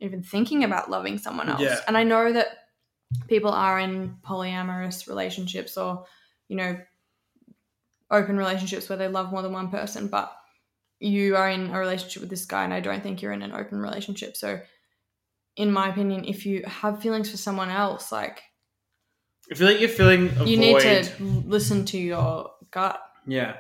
even 0.04 0.22
thinking 0.22 0.64
about 0.64 0.90
loving 0.90 1.18
someone 1.18 1.50
else. 1.50 1.62
Yeah. 1.62 1.80
And 1.88 1.98
I 1.98 2.04
know 2.04 2.32
that 2.34 2.48
people 3.28 3.52
are 3.52 3.80
in 3.80 4.18
polyamorous 4.22 5.08
relationships 5.08 5.78
or, 5.78 6.06
you 6.48 6.58
know, 6.58 6.78
open 8.12 8.38
relationships 8.38 8.90
where 8.90 8.98
they 8.98 9.08
love 9.08 9.32
more 9.32 9.42
than 9.42 9.54
one 9.54 9.70
person, 9.70 10.08
but 10.08 10.32
you 11.00 11.36
are 11.36 11.50
in 11.50 11.72
a 11.72 11.80
relationship 11.80 12.22
with 12.22 12.30
this 12.30 12.46
guy 12.46 12.64
and 12.64 12.74
I 12.74 12.80
don't 12.80 13.02
think 13.02 13.22
you're 13.22 13.32
in 13.32 13.42
an 13.42 13.54
open 13.54 13.80
relationship. 13.80 14.36
So 14.38 14.60
in 15.56 15.72
my 15.72 15.90
opinion, 15.90 16.26
if 16.26 16.46
you 16.46 16.64
have 16.66 17.02
feelings 17.02 17.32
for 17.32 17.38
someone 17.38 17.70
else, 17.70 18.12
like 18.12 18.42
I 19.52 19.56
feel 19.56 19.68
like 19.68 19.80
you're 19.80 19.90
feeling 19.90 20.30
a 20.38 20.46
you 20.46 20.58
void. 20.58 20.84
need 20.84 21.04
to 21.04 21.24
listen 21.48 21.86
to 21.86 21.98
your 21.98 22.52
gut. 22.72 23.02
Yeah. 23.26 23.58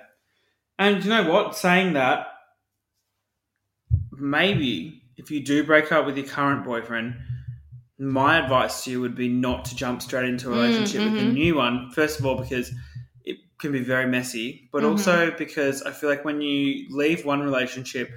And 0.79 1.03
you 1.03 1.09
know 1.09 1.31
what? 1.31 1.55
Saying 1.55 1.93
that, 1.93 2.27
maybe 4.11 5.02
if 5.17 5.29
you 5.31 5.43
do 5.43 5.63
break 5.63 5.91
up 5.91 6.05
with 6.05 6.17
your 6.17 6.25
current 6.25 6.63
boyfriend, 6.65 7.15
my 7.99 8.37
advice 8.37 8.83
to 8.83 8.91
you 8.91 9.01
would 9.01 9.15
be 9.15 9.29
not 9.29 9.65
to 9.65 9.75
jump 9.75 10.01
straight 10.01 10.27
into 10.27 10.49
a 10.49 10.51
Mm, 10.51 10.55
relationship 10.55 11.03
with 11.05 11.19
a 11.19 11.23
new 11.23 11.55
one. 11.55 11.91
First 11.91 12.19
of 12.19 12.25
all, 12.25 12.35
because 12.41 12.71
it 13.23 13.37
can 13.59 13.71
be 13.71 13.79
very 13.79 14.07
messy, 14.07 14.69
but 14.71 14.83
Mhm. 14.83 14.89
also 14.91 15.31
because 15.37 15.81
I 15.83 15.91
feel 15.91 16.09
like 16.09 16.25
when 16.25 16.41
you 16.41 16.87
leave 16.89 17.25
one 17.25 17.41
relationship, 17.41 18.09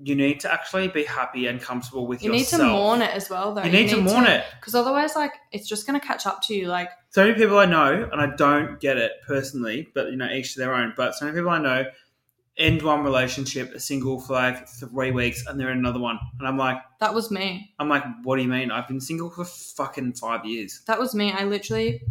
you 0.00 0.14
need 0.14 0.38
to 0.40 0.52
actually 0.52 0.86
be 0.86 1.02
happy 1.02 1.48
and 1.48 1.60
comfortable 1.60 2.06
with 2.06 2.22
yourself. 2.22 2.60
You 2.60 2.66
need 2.66 2.72
to 2.72 2.78
mourn 2.78 3.02
it 3.02 3.10
as 3.10 3.28
well, 3.28 3.52
though. 3.52 3.64
You 3.64 3.70
need, 3.72 3.88
to 3.88 4.00
mourn 4.00 4.26
it. 4.26 4.44
because 4.60 4.76
otherwise, 4.76 5.16
like 5.16 5.32
it's 5.50 5.68
just 5.68 5.86
gonna 5.86 5.98
catch 6.00 6.24
up 6.24 6.40
to 6.42 6.54
you. 6.54 6.68
Like 6.68 6.90
so 7.10 7.24
many 7.24 7.34
people 7.34 7.58
I 7.58 7.64
know, 7.66 8.08
and 8.12 8.20
I 8.20 8.34
don't 8.36 8.78
get 8.78 8.96
it 8.96 9.12
personally, 9.26 9.88
but 9.94 10.10
you 10.10 10.16
know, 10.16 10.30
each 10.30 10.54
to 10.54 10.60
their 10.60 10.72
own. 10.72 10.94
But 10.96 11.14
so 11.16 11.24
many 11.24 11.36
people 11.36 11.50
I 11.50 11.58
know 11.58 11.84
end 12.58 12.82
one 12.82 13.04
relationship, 13.04 13.72
a 13.72 13.80
single 13.80 14.20
for 14.20 14.32
like 14.32 14.68
three 14.68 15.12
weeks, 15.12 15.46
and 15.46 15.58
they're 15.58 15.70
in 15.70 15.78
another 15.78 16.00
one, 16.00 16.18
and 16.38 16.48
I'm 16.48 16.58
like, 16.58 16.78
that 17.00 17.14
was 17.14 17.30
me. 17.30 17.72
I'm 17.78 17.88
like, 17.88 18.02
what 18.24 18.36
do 18.36 18.42
you 18.42 18.48
mean? 18.48 18.70
I've 18.70 18.88
been 18.88 19.00
single 19.00 19.30
for 19.30 19.44
fucking 19.44 20.14
five 20.14 20.44
years. 20.44 20.82
That 20.86 20.98
was 20.98 21.14
me. 21.14 21.32
I 21.32 21.44
literally, 21.44 22.02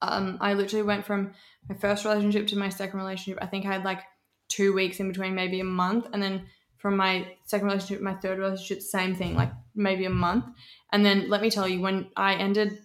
um, 0.00 0.38
I 0.40 0.54
literally 0.54 0.82
went 0.82 1.04
from 1.04 1.32
my 1.68 1.74
first 1.74 2.04
relationship 2.04 2.46
to 2.48 2.58
my 2.58 2.70
second 2.70 2.98
relationship. 2.98 3.38
I 3.42 3.46
think 3.46 3.66
I 3.66 3.72
had 3.72 3.84
like 3.84 4.00
two 4.48 4.72
weeks 4.72 4.98
in 4.98 5.08
between, 5.08 5.34
maybe 5.34 5.60
a 5.60 5.64
month, 5.64 6.06
and 6.12 6.22
then 6.22 6.46
from 6.78 6.96
my 6.96 7.28
second 7.44 7.66
relationship, 7.66 7.98
to 7.98 8.04
my 8.04 8.14
third 8.14 8.38
relationship, 8.38 8.80
same 8.80 9.14
thing, 9.14 9.34
like 9.34 9.52
maybe 9.74 10.06
a 10.06 10.10
month. 10.10 10.46
And 10.90 11.04
then 11.04 11.28
let 11.28 11.42
me 11.42 11.50
tell 11.50 11.68
you, 11.68 11.82
when 11.82 12.08
I 12.16 12.34
ended 12.34 12.78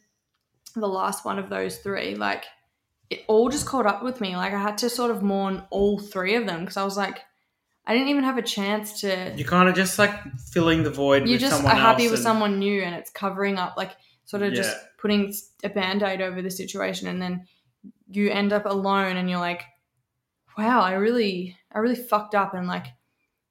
the 0.75 0.87
last 0.87 1.23
one 1.23 1.39
of 1.39 1.49
those 1.49 1.77
three, 1.77 2.15
like 2.15 2.43
it 3.09 3.23
all 3.27 3.49
just 3.49 3.65
caught 3.65 3.85
up 3.85 4.03
with 4.03 4.21
me. 4.21 4.35
Like 4.35 4.53
I 4.53 4.59
had 4.59 4.77
to 4.79 4.89
sort 4.89 5.11
of 5.11 5.21
mourn 5.21 5.63
all 5.69 5.99
three 5.99 6.35
of 6.35 6.45
them 6.45 6.61
because 6.61 6.77
I 6.77 6.83
was 6.83 6.97
like, 6.97 7.21
I 7.85 7.93
didn't 7.93 8.09
even 8.09 8.23
have 8.23 8.37
a 8.37 8.41
chance 8.41 9.01
to 9.01 9.33
You 9.35 9.45
kind 9.45 9.69
of 9.69 9.75
just 9.75 9.99
like 9.99 10.13
filling 10.39 10.83
the 10.83 10.89
void. 10.89 11.27
you 11.27 11.37
just 11.37 11.63
are 11.63 11.69
happy 11.69 12.05
with 12.05 12.15
and- 12.15 12.23
someone 12.23 12.59
new 12.59 12.81
and 12.81 12.95
it's 12.95 13.11
covering 13.11 13.57
up 13.57 13.75
like 13.77 13.91
sort 14.25 14.41
of 14.41 14.53
just 14.53 14.75
putting 14.97 15.31
a 15.63 15.69
band-aid 15.69 16.19
over 16.19 16.41
the 16.41 16.49
situation 16.49 17.07
and 17.07 17.21
then 17.21 17.45
you 18.09 18.31
end 18.31 18.51
up 18.53 18.65
alone 18.65 19.17
and 19.17 19.29
you're 19.29 19.39
like 19.39 19.61
wow 20.57 20.81
i 20.81 20.93
really 20.93 21.55
i 21.71 21.77
really 21.77 21.95
fucked 21.95 22.33
up 22.33 22.55
and 22.55 22.67
like 22.67 22.87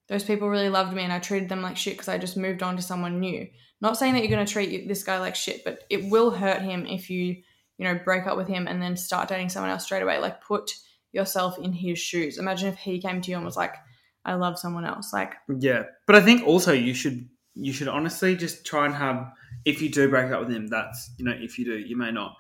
those 0.08 0.24
people 0.24 0.48
really 0.48 0.68
loved 0.68 0.92
me 0.92 1.04
and 1.04 1.12
i 1.12 1.20
treated 1.20 1.48
them 1.48 1.62
like 1.62 1.76
shit 1.76 1.94
because 1.94 2.08
i 2.08 2.18
just 2.18 2.36
moved 2.36 2.60
on 2.60 2.74
to 2.74 2.82
someone 2.82 3.20
new 3.20 3.46
not 3.80 3.96
saying 3.96 4.14
that 4.14 4.20
you're 4.20 4.34
going 4.34 4.44
to 4.44 4.52
treat 4.52 4.88
this 4.88 5.04
guy 5.04 5.20
like 5.20 5.36
shit 5.36 5.62
but 5.64 5.84
it 5.90 6.10
will 6.10 6.32
hurt 6.32 6.60
him 6.60 6.86
if 6.86 7.08
you 7.08 7.36
you 7.78 7.84
know 7.84 7.98
break 8.04 8.26
up 8.26 8.36
with 8.36 8.48
him 8.48 8.66
and 8.66 8.80
then 8.80 8.96
start 8.96 9.28
dating 9.28 9.48
someone 9.48 9.70
else 9.70 9.84
straight 9.84 10.02
away 10.02 10.18
like 10.18 10.40
put 10.42 10.72
yourself 11.12 11.58
in 11.58 11.72
his 11.72 11.98
shoes 11.98 12.38
imagine 12.38 12.68
if 12.68 12.78
he 12.78 13.00
came 13.00 13.20
to 13.20 13.30
you 13.30 13.36
and 13.36 13.44
was 13.44 13.56
like 13.56 13.74
i 14.24 14.34
love 14.34 14.58
someone 14.58 14.84
else 14.84 15.12
like 15.12 15.34
Yeah, 15.48 15.84
but 16.06 16.16
I 16.16 16.20
think 16.20 16.46
also 16.46 16.72
you 16.72 16.94
should 16.94 17.28
you 17.54 17.72
should 17.72 17.88
honestly 17.88 18.34
just 18.36 18.64
try 18.66 18.84
and 18.86 18.94
have 18.94 19.30
if 19.64 19.80
you 19.80 19.88
do 19.88 20.08
break 20.08 20.32
up 20.32 20.40
with 20.40 20.50
him, 20.50 20.66
that's 20.66 21.10
you 21.18 21.24
know 21.24 21.34
if 21.38 21.58
you 21.58 21.64
do, 21.64 21.78
you 21.78 21.96
may 21.96 22.10
not. 22.10 22.34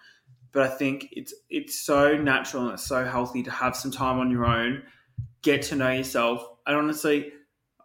But 0.52 0.62
I 0.64 0.68
think 0.68 1.08
it's 1.12 1.32
it's 1.50 1.78
so 1.78 2.16
natural 2.16 2.64
and 2.64 2.72
it's 2.74 2.86
so 2.86 3.04
healthy 3.04 3.42
to 3.44 3.50
have 3.50 3.76
some 3.76 3.90
time 3.92 4.18
on 4.18 4.30
your 4.30 4.44
own, 4.44 4.82
get 5.42 5.62
to 5.62 5.76
know 5.76 5.90
yourself. 5.90 6.44
And 6.66 6.76
honestly, 6.76 7.32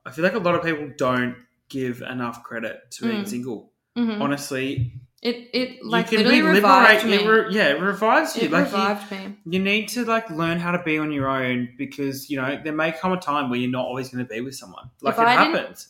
I 0.05 0.11
feel 0.11 0.23
like 0.23 0.33
a 0.33 0.39
lot 0.39 0.55
of 0.55 0.63
people 0.63 0.89
don't 0.97 1.35
give 1.69 2.01
enough 2.01 2.43
credit 2.43 2.89
to 2.91 3.03
being 3.03 3.23
Mm. 3.23 3.27
single. 3.29 3.73
mhm. 3.97 4.21
Honestly, 4.21 4.93
it 5.21 5.49
it 5.53 5.85
like 5.85 6.11
you 6.11 6.19
can 6.19 6.27
literally 6.27 6.61
be 6.61 6.65
liberate. 6.65 7.05
me. 7.05 7.13
It 7.15 7.27
re- 7.27 7.53
yeah, 7.53 7.69
it 7.69 7.81
revives 7.81 8.37
you. 8.37 8.43
it 8.43 8.51
like 8.51 8.67
you, 8.67 8.77
revived 8.77 9.11
me. 9.11 9.37
you 9.45 9.59
need 9.59 9.89
to 9.89 10.05
like 10.05 10.29
learn 10.29 10.59
how 10.59 10.71
to 10.71 10.81
be 10.81 10.97
on 10.97 11.11
your 11.11 11.27
own 11.27 11.69
because 11.77 12.29
you 12.29 12.41
know 12.41 12.59
there 12.63 12.73
may 12.73 12.93
come 12.93 13.11
a 13.11 13.19
time 13.19 13.49
where 13.49 13.59
you're 13.59 13.69
not 13.69 13.85
always 13.85 14.09
going 14.09 14.25
to 14.25 14.33
be 14.33 14.39
with 14.39 14.55
someone. 14.55 14.89
Like 15.01 15.15
If 15.15 15.19
it 15.19 15.27
I 15.27 15.33
happens. 15.33 15.89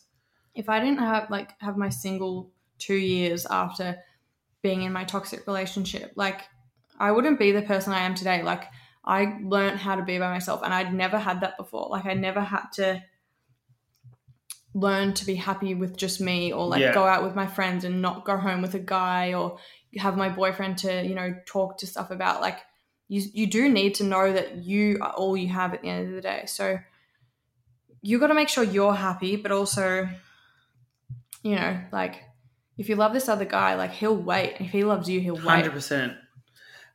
If 0.55 0.67
I 0.67 0.79
didn't 0.79 1.00
have 1.00 1.29
like 1.29 1.51
have 1.59 1.77
my 1.77 1.89
single 1.89 2.51
two 2.79 2.95
years 2.95 3.45
after 3.45 4.00
being 4.63 4.81
in 4.81 4.91
my 4.91 5.03
toxic 5.03 5.45
relationship, 5.45 6.13
like 6.15 6.41
I 7.00 7.12
wouldn't 7.12 7.38
be 7.38 7.51
the 7.51 7.62
person 7.62 7.93
I 7.93 8.00
am 8.00 8.15
today. 8.15 8.41
Like 8.41 8.65
I 9.05 9.38
learned 9.43 9.79
how 9.79 9.95
to 9.95 10.03
be 10.03 10.17
by 10.17 10.31
myself, 10.31 10.62
and 10.63 10.74
I'd 10.74 10.93
never 10.93 11.19
had 11.19 11.41
that 11.41 11.55
before. 11.55 11.88
Like 11.91 12.05
I 12.05 12.15
never 12.15 12.41
had 12.41 12.65
to 12.74 13.03
learn 14.73 15.13
to 15.13 15.25
be 15.25 15.35
happy 15.35 15.73
with 15.73 15.97
just 15.97 16.21
me 16.21 16.53
or 16.53 16.67
like 16.67 16.81
Yeah. 16.81 16.93
go 16.93 17.03
out 17.05 17.23
with 17.23 17.35
my 17.35 17.47
friends 17.47 17.83
and 17.83 18.01
not 18.01 18.23
go 18.25 18.38
home 18.38 18.61
with 18.61 18.75
a 18.75 18.79
guy 18.79 19.33
or 19.33 19.57
have 19.97 20.15
my 20.15 20.29
boyfriend 20.29 20.77
to 20.79 21.03
you 21.05 21.15
know 21.15 21.35
talk 21.45 21.79
to 21.79 21.88
stuff 21.88 22.11
about 22.11 22.41
like 22.41 22.59
you 23.07 23.23
you 23.33 23.47
do 23.47 23.67
need 23.67 23.95
to 23.95 24.03
know 24.03 24.31
that 24.31 24.57
you 24.57 24.99
are 25.01 25.11
all 25.11 25.35
you 25.35 25.47
have 25.47 25.73
at 25.73 25.81
the 25.81 25.89
end 25.89 26.09
of 26.09 26.13
the 26.13 26.21
day 26.21 26.43
so 26.45 26.77
you 28.01 28.19
got 28.19 28.27
to 28.27 28.35
make 28.35 28.49
sure 28.49 28.63
you're 28.63 28.93
happy 28.93 29.35
but 29.35 29.51
also 29.51 30.07
you 31.41 31.55
know 31.55 31.79
like 31.91 32.23
if 32.77 32.88
you 32.88 32.95
love 32.95 33.11
this 33.11 33.27
other 33.27 33.45
guy 33.45 33.73
like 33.73 33.91
he'll 33.91 34.15
wait 34.15 34.55
if 34.59 34.69
he 34.69 34.83
loves 34.83 35.09
you 35.09 35.19
he'll 35.19 35.35
wait 35.35 35.43
Hundred 35.43 35.73
percent. 35.73 36.13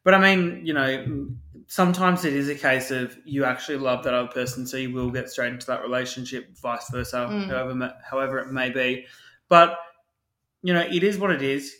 But 0.05 0.13
I 0.15 0.19
mean, 0.19 0.67
you 0.67 0.75
know, 0.75 1.37
sometimes 1.67 2.25
it 2.25 2.33
is 2.35 2.49
a 2.49 2.55
case 2.55 2.91
of 2.91 3.17
you 3.25 3.45
actually 3.45 3.79
love 3.79 4.05
that 4.05 4.15
other 4.15 4.29
person, 4.29 4.67
so 4.67 4.77
you 4.77 4.93
will 4.93 5.11
get 5.11 5.29
straight 5.31 5.53
into 5.53 5.67
that 5.67 5.83
relationship, 5.83 6.57
vice 6.59 6.89
versa, 6.91 7.29
Mm. 7.31 7.49
however 7.49 7.95
however 8.05 8.39
it 8.39 8.53
may 8.53 8.71
be. 8.71 9.07
But 9.49 9.79
you 10.63 10.73
know, 10.73 10.81
it 10.81 11.03
is 11.03 11.19
what 11.19 11.31
it 11.31 11.43
is. 11.43 11.75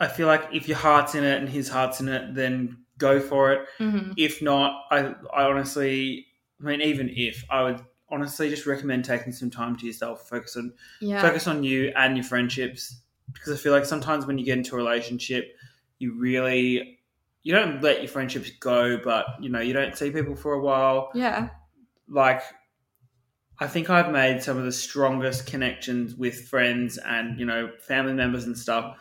I 0.00 0.08
feel 0.08 0.26
like 0.26 0.48
if 0.52 0.68
your 0.68 0.76
heart's 0.76 1.14
in 1.14 1.24
it 1.24 1.38
and 1.38 1.48
his 1.48 1.68
heart's 1.68 2.00
in 2.00 2.08
it, 2.08 2.34
then 2.34 2.78
go 2.98 3.20
for 3.20 3.52
it. 3.52 3.68
hmm 3.78 4.12
If 4.16 4.42
not, 4.42 4.84
I 4.90 5.14
I 5.34 5.44
honestly, 5.44 6.26
I 6.60 6.64
mean, 6.64 6.80
even 6.80 7.08
if 7.10 7.44
I 7.50 7.62
would 7.62 7.80
honestly 8.10 8.48
just 8.50 8.66
recommend 8.66 9.04
taking 9.04 9.32
some 9.32 9.50
time 9.50 9.76
to 9.76 9.86
yourself, 9.86 10.28
focus 10.28 10.56
on 10.56 10.72
yeah 11.00 11.20
focus 11.20 11.46
on 11.46 11.64
you 11.64 11.92
and 11.96 12.16
your 12.16 12.24
friendships 12.24 13.00
because 13.32 13.52
I 13.52 13.56
feel 13.62 13.72
like 13.72 13.86
sometimes 13.86 14.26
when 14.26 14.38
you 14.38 14.44
get 14.44 14.58
into 14.58 14.74
a 14.74 14.78
relationship, 14.78 15.56
you 15.98 16.12
really 16.14 16.98
you 17.44 17.54
don't 17.54 17.80
let 17.82 18.00
your 18.00 18.08
friendships 18.08 18.50
go, 18.58 18.98
but 18.98 19.26
you 19.40 19.48
know 19.50 19.60
you 19.60 19.72
don't 19.72 19.96
see 19.96 20.10
people 20.10 20.34
for 20.34 20.54
a 20.54 20.60
while. 20.60 21.10
yeah. 21.14 21.50
Like 22.08 22.42
I 23.60 23.66
think 23.68 23.88
I've 23.88 24.10
made 24.10 24.42
some 24.42 24.58
of 24.58 24.64
the 24.64 24.72
strongest 24.72 25.46
connections 25.46 26.16
with 26.16 26.48
friends 26.48 26.98
and 26.98 27.38
you 27.38 27.46
know 27.46 27.70
family 27.86 28.14
members 28.14 28.44
and 28.44 28.58
stuff 28.58 28.96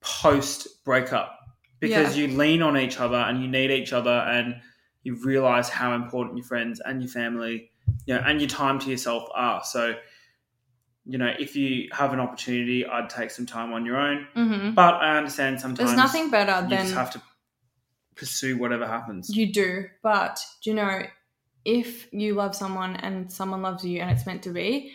post 0.00 0.84
breakup 0.84 1.38
because 1.80 2.16
you 2.16 2.28
lean 2.28 2.62
on 2.62 2.76
each 2.76 3.00
other 3.00 3.16
and 3.16 3.40
you 3.42 3.48
need 3.48 3.70
each 3.70 3.92
other 3.92 4.10
and 4.10 4.56
you 5.02 5.14
realize 5.24 5.68
how 5.68 5.94
important 5.94 6.36
your 6.36 6.46
friends 6.46 6.80
and 6.84 7.00
your 7.02 7.10
family 7.10 7.70
you 8.06 8.14
know 8.14 8.22
and 8.26 8.40
your 8.40 8.48
time 8.48 8.78
to 8.80 8.90
yourself 8.90 9.28
are. 9.34 9.62
So 9.64 9.94
you 11.04 11.18
know 11.18 11.32
if 11.38 11.54
you 11.54 11.88
have 11.92 12.12
an 12.12 12.18
opportunity 12.18 12.84
i'd 12.84 13.08
take 13.08 13.30
some 13.30 13.46
time 13.46 13.72
on 13.72 13.86
your 13.86 13.96
own. 13.96 14.26
Hmm 14.34 14.74
but 14.74 14.94
i 14.94 15.16
understand 15.16 15.60
sometimes 15.60 15.90
there's 15.90 15.96
nothing 15.96 16.30
better 16.30 16.62
you 16.64 16.68
than 16.68 16.84
just 16.84 16.94
have 16.94 17.12
to 17.12 17.22
pursue 18.16 18.56
whatever 18.56 18.86
happens. 18.86 19.34
You 19.34 19.52
do, 19.52 19.86
but 20.02 20.40
do 20.62 20.70
you 20.70 20.76
know 20.76 21.02
if 21.64 22.12
you 22.12 22.34
love 22.34 22.54
someone 22.54 22.96
and 22.96 23.30
someone 23.30 23.60
loves 23.60 23.84
you 23.84 24.00
and 24.00 24.10
it's 24.10 24.24
meant 24.24 24.42
to 24.44 24.50
be, 24.50 24.92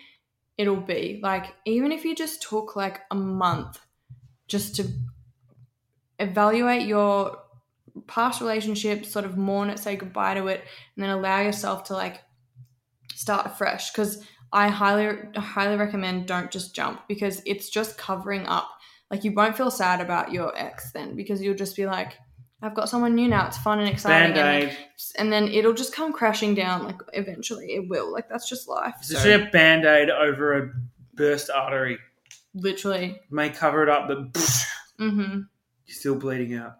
it'll 0.58 0.78
be. 0.78 1.20
Like 1.22 1.54
even 1.66 1.92
if 1.92 2.06
you 2.06 2.16
just 2.16 2.42
took 2.42 2.76
like 2.76 3.02
a 3.12 3.16
month 3.16 3.80
just 4.48 4.78
to 4.78 4.88
evaluate 6.18 6.88
your 6.88 7.38
past 8.08 8.42
relationship, 8.42 9.06
sort 9.06 9.26
of 9.26 9.38
mourn 9.38 9.70
it, 9.70 9.80
say 9.80 9.98
goodbye 9.98 10.36
to 10.36 10.48
it, 10.48 10.64
and 10.96 11.04
then 11.04 11.10
allow 11.10 11.42
yourself 11.42 11.84
to 11.86 11.94
like 11.94 12.22
start 13.14 13.58
fresh 13.58 13.92
Because 13.92 14.26
I 14.54 14.70
highly, 14.70 15.18
highly 15.36 15.78
recommend 15.78 16.26
don't 16.26 16.52
just 16.52 16.74
jump 16.74 17.02
because 17.08 17.42
it's 17.46 17.70
just 17.70 17.98
covering 17.98 18.46
up. 18.48 18.70
Like 19.10 19.26
you 19.26 19.34
won't 19.34 19.58
feel 19.58 19.72
sad 19.72 20.00
about 20.00 20.32
your 20.32 20.58
ex 20.58 20.92
then 20.94 21.16
because 21.18 21.42
you'll 21.42 21.56
just 21.56 21.76
be 21.76 21.86
like, 21.86 22.14
I've 22.62 22.76
got 22.76 22.90
someone 22.90 23.16
new 23.16 23.28
now. 23.28 23.48
It's 23.48 23.58
fun 23.58 23.80
and 23.80 23.90
exciting. 23.90 24.28
And 24.30 24.36
then, 24.36 24.62
band-aid 24.62 24.78
and 25.18 25.34
then 25.34 25.48
it'll 25.48 25.74
just 25.74 25.94
come 25.94 26.14
crashing 26.14 26.54
down. 26.56 26.84
Like 26.84 26.98
eventually 27.14 27.74
it 27.74 27.88
will. 27.90 28.12
Like 28.12 28.30
that's 28.30 28.48
just 28.48 28.68
life. 28.68 28.96
it's 29.00 29.08
So, 29.10 29.16
just 29.16 29.26
a 29.26 29.50
band-aid 29.52 30.10
over 30.10 30.58
a 30.58 30.72
burst 31.14 31.50
artery 31.50 31.98
literally. 32.54 33.20
may 33.30 33.50
cover 33.50 33.84
it 33.84 33.90
up 33.90 34.08
but 34.08 34.32
mm-hmm. 34.34 35.20
you're 35.86 35.96
still 35.96 36.16
bleeding 36.16 36.56
out 36.56 36.78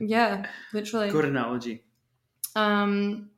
Yeah, 0.00 0.46
literally. 0.72 1.10
good 1.10 1.24
analogy 1.24 1.84
Um, 2.54 3.30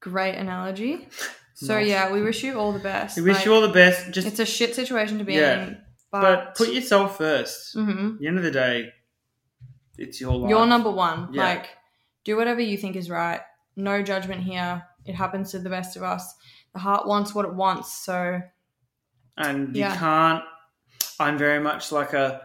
great 0.00 0.34
analogy. 0.36 1.08
So 1.54 1.74
Nice. 1.74 1.86
yeah, 1.86 2.12
we 2.12 2.20
wish 2.22 2.42
you 2.42 2.58
all 2.58 2.72
the 2.72 2.78
best. 2.80 3.16
we 3.16 3.22
wish 3.22 3.36
Like, 3.36 3.44
you 3.44 3.54
all 3.54 3.60
the 3.60 3.68
best 3.68 4.10
just 4.10 4.26
It's 4.26 4.40
a 4.40 4.46
shit 4.46 4.74
situation 4.74 5.18
to 5.18 5.24
be 5.24 5.34
Yeah. 5.34 5.66
in, 5.66 5.78
but 6.10 6.20
but, 6.22 6.54
put 6.56 6.72
yourself 6.72 7.18
first 7.18 7.76
mm-hmm. 7.76 8.14
At 8.14 8.18
the 8.18 8.26
end 8.26 8.38
of 8.38 8.44
the 8.44 8.50
day, 8.50 8.92
it's 9.98 10.20
your 10.20 10.34
life. 10.36 10.50
you're 10.50 10.66
number 10.66 10.90
one. 10.90 11.28
Yeah. 11.32 11.42
Like, 11.44 11.68
do 12.24 12.36
whatever 12.36 12.60
you 12.60 12.76
think 12.76 12.96
is 12.96 13.10
right. 13.10 13.40
No 13.76 14.02
judgment 14.02 14.42
here. 14.42 14.82
It 15.04 15.14
happens 15.14 15.50
to 15.52 15.58
the 15.58 15.68
best 15.70 15.96
of 15.96 16.02
us. 16.02 16.34
The 16.72 16.78
heart 16.80 17.06
wants 17.06 17.34
what 17.34 17.44
it 17.44 17.54
wants. 17.54 17.92
So 17.92 18.40
and 19.36 19.74
you 19.74 19.82
Yeah. 19.82 19.96
can't. 19.96 20.42
I'm 21.20 21.36
very 21.38 21.60
much 21.60 21.92
like 21.92 22.12
a, 22.12 22.40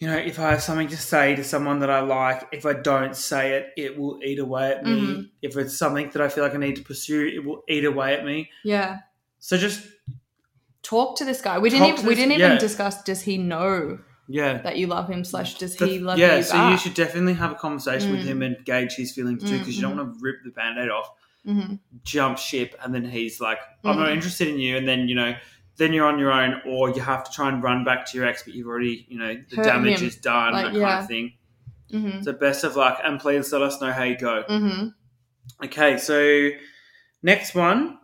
you 0.00 0.08
know, 0.08 0.16
if 0.16 0.38
I 0.38 0.50
have 0.50 0.62
something 0.62 0.88
to 0.88 0.96
say 0.96 1.36
to 1.36 1.44
someone 1.44 1.78
that 1.80 1.90
I 1.90 2.00
like, 2.00 2.48
if 2.52 2.66
I 2.66 2.72
don't 2.72 3.14
say 3.16 3.52
it, 3.56 3.68
it 3.76 3.98
will 3.98 4.18
eat 4.24 4.38
away 4.38 4.72
at 4.72 4.84
me. 4.84 4.90
Mhm. 5.00 5.30
If 5.42 5.56
it's 5.56 5.76
something 5.76 6.10
that 6.10 6.20
I 6.22 6.28
feel 6.28 6.42
like 6.44 6.54
I 6.54 6.58
need 6.58 6.76
to 6.76 6.82
pursue, 6.82 7.26
it 7.26 7.44
will 7.44 7.62
eat 7.68 7.84
away 7.84 8.14
at 8.14 8.24
me. 8.24 8.50
yeah, 8.64 9.00
So 9.38 9.56
just 9.56 9.86
talk 10.82 11.16
to 11.18 11.24
this 11.24 11.40
guy. 11.40 11.58
We 11.58 11.70
didn't 11.70 11.86
even 11.88 12.00
to 12.00 12.06
we 12.08 12.14
didn't 12.14 12.32
even 12.32 12.52
yeah. 12.52 12.58
discuss. 12.58 13.02
Does 13.04 13.22
he 13.22 13.38
know 13.38 13.98
yeah. 14.28 14.58
that 14.58 14.76
you 14.76 14.86
love 14.86 15.08
him? 15.08 15.24
Slash, 15.24 15.58
does 15.58 15.74
he 15.76 15.98
love 15.98 16.18
you. 16.18 16.24
yeah, 16.24 16.36
you 16.38 16.42
so 16.42 16.52
back? 16.54 16.72
you 16.72 16.78
should 16.78 16.94
definitely 16.94 17.34
have 17.34 17.52
a 17.52 17.56
conversation 17.56 18.12
with 18.12 18.20
Mm. 18.22 18.24
him 18.26 18.42
and 18.42 18.64
gauge 18.64 18.94
his 18.94 19.12
feelings 19.12 19.42
too, 19.44 19.58
because 19.58 19.76
you 19.76 19.82
don't 19.82 19.94
Mm, 19.94 20.04
want 20.04 20.14
to 20.14 20.20
rip 20.20 20.36
the 20.44 20.50
band-aid 20.50 20.88
off. 20.90 21.10
Mhm. 21.46 21.78
jump 22.04 22.38
ship 22.38 22.74
and 22.82 22.94
then 22.94 23.04
he's 23.04 23.38
like 23.38 23.58
i'm 23.84 23.98
not 23.98 24.08
Mhm. 24.08 24.14
interested 24.14 24.48
in 24.48 24.58
you 24.58 24.78
and 24.78 24.88
then 24.88 25.08
you 25.08 25.14
know 25.14 25.34
then 25.76 25.92
you're 25.92 26.06
on 26.06 26.18
your 26.18 26.32
own 26.32 26.62
or 26.66 26.88
you 26.88 27.02
have 27.02 27.22
to 27.22 27.30
try 27.30 27.48
and 27.50 27.62
run 27.62 27.84
back 27.84 28.06
to 28.06 28.16
your 28.16 28.26
ex 28.26 28.42
but 28.44 28.54
you've 28.54 28.66
already 28.66 29.04
you 29.10 29.18
know 29.18 29.34
the 29.50 29.56
Hurt 29.56 29.64
damage 29.66 30.00
him. 30.00 30.08
is 30.08 30.16
done 30.16 30.54
Like, 30.54 30.72
that 30.72 30.80
kind 30.80 31.00
of 31.02 31.06
thing 31.06 31.32
Mhm. 31.92 32.24
so 32.24 32.32
best 32.32 32.64
of 32.64 32.76
luck 32.76 32.98
and 33.04 33.20
please 33.20 33.52
let 33.52 33.60
us 33.60 33.78
know 33.78 33.92
how 33.92 34.04
you 34.04 34.16
go 34.16 34.42
Mhm. 34.48 34.94
okay 35.66 35.98
so 35.98 36.48
next 37.22 37.54
one 37.54 37.98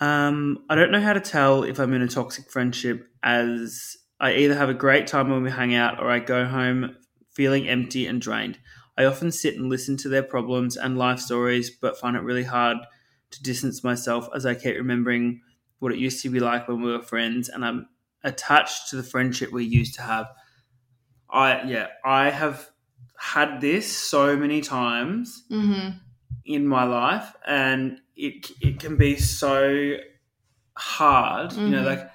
um 0.00 0.64
i 0.70 0.74
don't 0.76 0.90
know 0.92 1.00
how 1.00 1.12
to 1.12 1.20
tell 1.20 1.64
if 1.64 1.78
i'm 1.80 1.92
in 1.94 2.02
a 2.02 2.06
toxic 2.08 2.48
friendship 2.50 3.08
as 3.24 3.96
i 4.20 4.32
either 4.32 4.54
have 4.54 4.68
a 4.68 4.74
great 4.74 5.06
time 5.06 5.30
when 5.30 5.42
we 5.42 5.50
hang 5.50 5.74
out 5.74 5.98
or 6.00 6.10
i 6.10 6.18
go 6.18 6.44
home 6.46 6.96
feeling 7.30 7.68
empty 7.68 8.06
and 8.06 8.20
drained 8.20 8.58
i 8.98 9.04
often 9.04 9.32
sit 9.32 9.56
and 9.56 9.68
listen 9.68 9.96
to 9.96 10.08
their 10.08 10.22
problems 10.22 10.76
and 10.76 10.96
life 10.98 11.18
stories 11.20 11.70
but 11.70 11.98
find 11.98 12.16
it 12.16 12.22
really 12.22 12.44
hard 12.44 12.76
to 13.30 13.42
distance 13.42 13.82
myself 13.84 14.28
as 14.34 14.44
i 14.46 14.54
keep 14.54 14.76
remembering 14.76 15.40
what 15.78 15.92
it 15.92 15.98
used 15.98 16.22
to 16.22 16.28
be 16.30 16.40
like 16.40 16.68
when 16.68 16.82
we 16.82 16.90
were 16.92 17.02
friends 17.02 17.48
and 17.48 17.64
i'm 17.64 17.88
attached 18.24 18.88
to 18.90 18.96
the 18.96 19.02
friendship 19.02 19.50
we 19.52 19.64
used 19.64 19.94
to 19.94 20.02
have 20.02 20.26
i 21.30 21.62
yeah 21.62 21.86
i 22.04 22.30
have 22.30 22.68
had 23.18 23.60
this 23.60 23.86
so 23.90 24.36
many 24.36 24.60
times 24.60 25.44
Mhm. 25.50 26.00
in 26.44 26.66
my 26.66 26.84
life 26.84 27.34
and 27.46 28.00
it 28.16 28.50
it 28.60 28.80
can 28.80 28.96
be 28.96 29.16
so 29.16 29.96
hard 30.76 31.52
you 31.52 31.68
know 31.70 31.82
Mhm. 31.82 31.86
like 31.86 32.09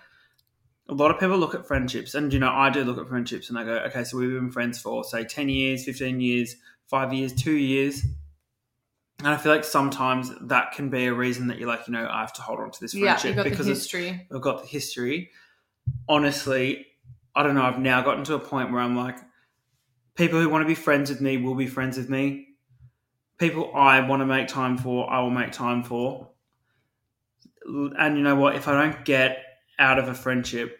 a 0.88 0.94
lot 0.94 1.12
of 1.12 1.20
people 1.20 1.38
look 1.38 1.56
at 1.56 1.66
friendships 1.68 2.14
and 2.14 2.32
you 2.32 2.40
know 2.40 2.52
I 2.52 2.70
do 2.70 2.84
look 2.84 2.98
at 2.98 3.08
friendships 3.08 3.50
and 3.50 3.58
I 3.58 3.64
go 3.64 3.78
okay 3.88 4.04
so 4.04 4.18
we've 4.18 4.30
been 4.32 4.52
friends 4.52 4.80
for 4.80 5.04
say 5.04 5.24
10 5.24 5.50
years 5.50 5.84
15 5.86 6.20
years 6.20 6.56
5 6.88 7.14
years 7.14 7.34
2 7.34 7.52
years 7.52 8.06
and 9.20 9.30
I 9.30 9.38
feel 9.38 9.52
like 9.52 9.64
sometimes 9.64 10.32
that 10.42 10.74
can 10.74 10.90
be 10.90 11.06
a 11.06 11.14
reason 11.14 11.48
that 11.48 11.58
you're 11.58 11.68
like 11.68 11.88
you 11.88 11.94
know 11.94 12.08
I 12.10 12.22
have 12.22 12.34
to 12.34 12.42
hold 12.42 12.60
on 12.60 12.72
to 12.72 12.80
this 12.80 12.94
Yeah, 12.94 13.16
friendship 13.16 13.36
got 13.38 13.44
because 13.46 13.66
history. 13.66 14.28
I've 14.34 14.42
got 14.42 14.62
the 14.62 14.68
history. 14.68 15.32
Honestly, 16.10 16.86
I 17.36 17.44
don't 17.44 17.56
know. 17.56 17.64
I've 17.64 17.80
now 17.80 18.02
gotten 18.02 18.24
to 18.26 18.36
a 18.36 18.40
point 18.40 18.72
where 18.72 18.82
I'm 18.82 18.96
like, 18.96 19.18
people 20.16 20.42
who 20.42 20.50
want 20.50 20.64
to 20.64 20.68
be 20.68 20.76
friends 20.76 21.10
with 21.10 21.22
me 21.22 21.38
will 21.38 21.56
be 21.56 21.68
friends 21.68 21.98
with 21.98 22.10
me. 22.10 22.48
People 23.38 23.72
I 23.76 24.00
want 24.00 24.22
to 24.22 24.26
make 24.26 24.48
time 24.48 24.78
for, 24.78 25.10
I 25.10 25.20
will 25.22 25.30
make 25.30 25.52
time 25.52 25.84
for. 25.84 26.30
And 27.66 28.18
you 28.18 28.24
know 28.24 28.36
what? 28.36 28.56
If 28.56 28.68
I 28.68 28.82
don't 28.82 29.06
get 29.06 29.45
out 29.80 30.00
of 30.00 30.08
a 30.08 30.14
friendship 30.14 30.80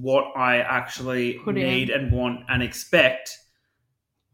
what 0.00 0.32
I 0.36 0.58
actually 0.58 1.34
Put 1.44 1.56
in. 1.56 1.62
need 1.64 1.90
and 1.90 2.12
want 2.12 2.40
and 2.48 2.62
expect, 2.62 3.38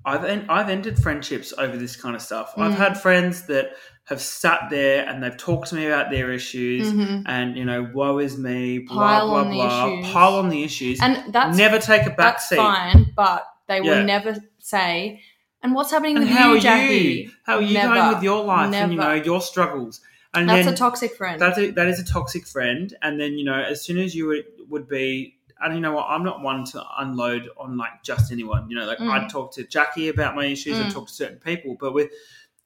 I've 0.04 0.24
en- 0.24 0.46
I've 0.48 0.68
ended 0.70 0.98
friendships 0.98 1.52
over 1.56 1.76
this 1.76 1.94
kind 1.96 2.16
of 2.16 2.22
stuff. 2.22 2.54
I've 2.56 2.72
Mm. 2.72 2.76
had 2.76 3.00
friends 3.00 3.46
that 3.46 3.72
have 4.04 4.20
sat 4.20 4.70
there 4.70 5.06
and 5.06 5.22
they've 5.22 5.36
talked 5.36 5.68
to 5.68 5.74
me 5.76 5.86
about 5.86 6.10
their 6.10 6.32
issues 6.32 6.90
Mhm. 6.92 7.22
and 7.26 7.56
you 7.56 7.64
know, 7.64 7.88
woe 7.94 8.18
is 8.18 8.36
me, 8.38 8.78
blah 8.80 8.96
Pile 9.20 9.28
blah 9.28 9.44
blah, 9.44 9.92
issues. 9.98 10.12
pile 10.12 10.34
on 10.36 10.48
the 10.48 10.64
issues. 10.64 11.00
And 11.00 11.32
that's 11.32 11.56
Never 11.56 11.78
take 11.78 12.02
a 12.06 12.10
back 12.10 12.16
that's 12.16 12.48
seat. 12.48 12.56
fine, 12.56 13.12
but 13.14 13.46
they 13.68 13.80
will 13.80 13.98
Yeah. 13.98 14.02
never 14.04 14.36
say. 14.58 15.22
And 15.62 15.74
what's 15.74 15.90
happening 15.90 16.16
And 16.16 16.24
with 16.24 16.34
how 16.34 16.52
you, 16.52 16.56
are 16.56 16.60
Jackie? 16.60 16.94
you? 16.94 17.30
How 17.44 17.56
are 17.56 17.62
you 17.62 17.74
Never. 17.74 17.94
going 17.94 18.08
with 18.14 18.22
your 18.24 18.42
life 18.44 18.74
and 18.74 18.92
you 18.92 18.98
know 18.98 19.12
your 19.12 19.42
struggles? 19.42 20.00
And 20.32 20.48
That's 20.48 20.64
then 20.66 20.74
a 20.74 20.76
toxic 20.76 21.16
friend. 21.16 21.40
that's 21.40 21.58
a, 21.58 21.70
that 21.72 21.88
is 21.88 21.98
a 21.98 22.04
toxic 22.04 22.46
friend. 22.46 22.94
And 23.02 23.18
then 23.20 23.32
you 23.34 23.44
know, 23.44 23.60
as 23.60 23.82
soon 23.82 23.98
as 23.98 24.14
you 24.14 24.26
would, 24.28 24.44
would 24.68 24.88
be, 24.88 25.36
and 25.60 25.74
you 25.74 25.80
know 25.80 25.92
what, 25.92 26.06
I'm 26.08 26.22
not 26.22 26.40
one 26.40 26.64
to 26.66 26.84
unload 26.98 27.48
on 27.58 27.76
like 27.76 28.02
just 28.04 28.30
anyone. 28.30 28.70
You 28.70 28.76
know, 28.78 28.86
like 28.86 28.98
Mm. 28.98 29.10
I'd 29.10 29.28
talk 29.28 29.52
to 29.54 29.64
Jackie 29.64 30.08
about 30.08 30.36
my 30.36 30.46
issues. 30.46 30.76
Mm. 30.78 30.92
talk 30.92 31.08
to 31.08 31.12
certain 31.12 31.38
people, 31.38 31.76
but 31.80 31.92
with 31.94 32.10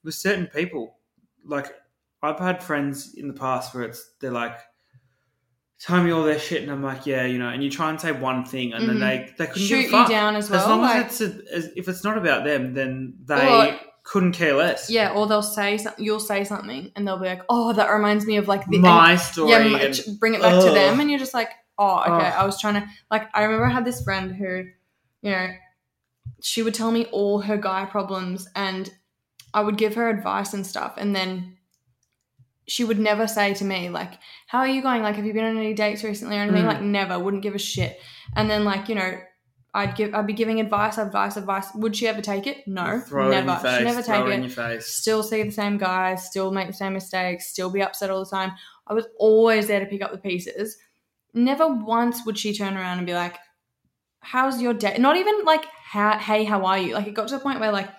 with 0.03 0.13
certain 0.13 0.45
people, 0.45 0.97
like 1.43 1.73
I've 2.21 2.37
had 2.39 2.61
friends 2.63 3.15
in 3.15 3.27
the 3.27 3.33
past 3.33 3.73
where 3.73 3.83
it's 3.85 4.11
they're 4.19 4.29
like, 4.31 4.57
tell 5.79 6.03
me 6.03 6.11
all 6.11 6.23
their 6.23 6.39
shit, 6.39 6.61
and 6.61 6.71
I'm 6.71 6.83
like, 6.83 7.05
yeah, 7.07 7.25
you 7.25 7.37
know, 7.39 7.49
and 7.49 7.63
you 7.63 7.69
try 7.71 7.89
and 7.89 7.99
say 7.99 8.11
one 8.11 8.45
thing, 8.45 8.73
and 8.73 8.87
then 8.87 8.97
Mhm. 8.97 8.99
they 8.99 9.33
they 9.37 9.47
couldn't 9.47 9.67
Shoot 9.67 9.81
give 9.83 9.87
a 9.87 9.91
fuck. 9.91 10.09
you 10.09 10.15
down 10.15 10.35
as 10.35 10.49
well. 10.49 10.61
as 10.61 10.67
long 10.67 10.81
like, 10.81 11.05
as 11.07 11.21
it's 11.21 11.49
a, 11.49 11.53
as, 11.55 11.69
if 11.75 11.87
it's 11.89 12.03
not 12.03 12.17
about 12.17 12.43
them, 12.45 12.73
then 12.75 13.15
they 13.25 13.71
Or- 13.71 13.79
couldn't 14.05 14.31
care 14.33 14.53
less. 14.53 14.89
yeah, 14.89 15.11
or 15.11 15.27
they'll 15.27 15.41
say 15.41 15.77
something. 15.77 16.05
You'll 16.05 16.19
say 16.19 16.43
something, 16.45 16.91
and 16.95 17.05
they'll 17.05 17.19
be 17.19 17.25
like, 17.27 17.41
"Oh, 17.49 17.73
that 17.73 17.89
reminds 17.89 18.25
me 18.25 18.37
of 18.37 18.47
like 18.47 18.65
the 18.67 18.77
my 18.79 19.15
story. 19.17 19.49
yeah, 19.49 19.77
and- 19.77 20.19
bring 20.19 20.35
it 20.35 20.41
back 20.41 20.63
to 20.63 20.71
them, 20.71 20.99
and 20.99 21.09
you're 21.09 21.19
just 21.19 21.33
like, 21.33 21.49
oh, 21.77 21.99
okay. 22.01 22.27
Ugh. 22.27 22.33
I 22.37 22.45
was 22.45 22.59
trying 22.61 22.75
to 22.75 22.87
like. 23.11 23.27
I 23.33 23.43
remember 23.43 23.65
I 23.65 23.73
had 23.73 23.83
this 23.83 24.03
friend 24.03 24.33
who, 24.33 24.65
you 25.21 25.31
know, 25.31 25.47
she 26.41 26.61
would 26.61 26.73
tell 26.75 26.91
me 26.91 27.05
all 27.11 27.39
her 27.41 27.57
guy 27.57 27.85
problems, 27.85 28.47
and 28.55 28.89
I 29.53 29.61
would 29.61 29.77
give 29.77 29.95
her 29.95 30.07
advice 30.09 30.53
and 30.53 30.65
stuff, 30.65 30.93
and 30.97 31.15
then 31.15 31.57
she 32.67 32.83
would 32.83 32.99
never 32.99 33.27
say 33.27 33.53
to 33.55 33.65
me 33.65 33.89
like, 33.89 34.13
"How 34.47 34.59
are 34.59 34.67
you 34.67 34.81
going? 34.81 35.01
Like, 35.01 35.15
have 35.15 35.25
you 35.25 35.33
been 35.33 35.45
on 35.45 35.57
any 35.57 35.73
dates 35.73 36.03
recently 36.03 36.37
or 36.37 36.41
anything?" 36.41 36.63
Mm. 36.63 36.67
Like, 36.67 36.81
never. 36.81 37.17
Wouldn't 37.19 37.43
give 37.43 37.55
a 37.55 37.59
shit. 37.59 37.99
And 38.35 38.49
then 38.49 38.63
like 38.63 38.87
you 38.87 38.95
know. 38.95 39.19
I'd 39.75 39.95
give. 39.95 40.15
I'd 40.15 40.25
be 40.25 40.33
giving 40.33 40.61
advice, 40.61 40.97
advice, 40.97 41.35
advice. 41.35 41.67
Would 41.75 41.97
she 41.97 42.07
ever 42.07 42.21
take 42.21 42.47
it? 42.47 42.65
No, 42.65 43.01
throw 43.01 43.23
it 43.29 43.37
in 43.37 43.45
never. 43.45 43.47
your 43.47 43.59
face, 43.59 43.77
she 43.77 43.83
never 43.83 44.01
take 44.01 44.25
it 44.25 44.29
it 44.29 44.33
in 44.33 44.41
your 44.43 44.49
face. 44.49 44.87
still 44.87 45.21
see 45.21 45.43
the 45.43 45.51
same 45.51 45.77
guys, 45.77 46.25
still 46.25 46.51
make 46.51 46.67
the 46.67 46.73
same 46.73 46.93
mistakes, 46.93 47.49
still 47.49 47.69
be 47.69 47.81
upset 47.81 48.09
all 48.09 48.23
the 48.23 48.29
time. 48.29 48.53
I 48.87 48.93
was 48.93 49.05
always 49.19 49.67
there 49.67 49.81
to 49.81 49.85
pick 49.85 50.01
up 50.01 50.13
the 50.13 50.17
pieces. 50.17 50.77
Never 51.33 51.67
once 51.67 52.25
would 52.25 52.37
she 52.37 52.55
turn 52.55 52.77
around 52.77 52.99
and 52.99 53.05
be 53.05 53.13
like, 53.13 53.35
How's 54.21 54.61
your 54.61 54.73
day? 54.73 54.95
Not 54.97 55.17
even 55.17 55.43
like, 55.43 55.65
how, 55.83 56.17
Hey, 56.17 56.45
how 56.45 56.65
are 56.65 56.77
you? 56.77 56.93
Like, 56.93 57.07
it 57.07 57.13
got 57.13 57.27
to 57.27 57.35
the 57.35 57.41
point 57.41 57.59
where, 57.59 57.73
like, 57.73 57.89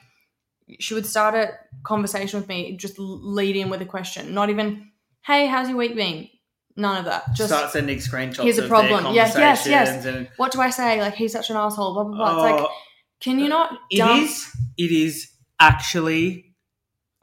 she 0.80 0.95
would 0.95 1.06
start 1.06 1.35
a 1.35 1.52
conversation 1.85 2.40
with 2.40 2.49
me, 2.49 2.76
just 2.78 2.99
lead 2.99 3.54
in 3.54 3.68
with 3.68 3.83
a 3.83 3.87
question. 3.87 4.33
Not 4.33 4.49
even, 4.49 4.90
Hey, 5.26 5.47
how's 5.47 5.68
your 5.68 5.76
week 5.76 5.95
been? 5.95 6.28
None 6.76 6.99
of 6.99 7.04
that. 7.06 7.25
Just, 7.35 7.49
Start 7.50 7.73
sending 7.73 7.99
screenshots. 7.99 8.42
here's 8.42 8.59
a 8.59 8.64
of 8.64 8.68
problem. 8.68 9.04
Their 9.04 9.12
Yes, 9.14 9.35
yes, 9.37 9.66
yes. 9.66 9.88
conversations 9.88 10.06
And, 10.16 10.28
what 10.37 10.52
do 10.52 10.61
I 10.61 10.71
say? 10.71 11.00
Like, 11.00 11.14
he's 11.14 11.33
such 11.33 11.49
an 11.50 11.56
asshole, 11.56 11.95
blah, 11.95 12.04
blah, 12.04 12.14
blah. 12.16 12.45
It's 12.45 12.52
like, 12.52 12.61
Oh, 12.71 12.73
can 13.21 13.38
you 13.38 13.49
not 13.49 13.78
It 13.90 13.97
dump- 13.99 14.25
is. 14.25 14.47
It 14.76 14.92
is 14.92 15.30
actually 15.59 16.54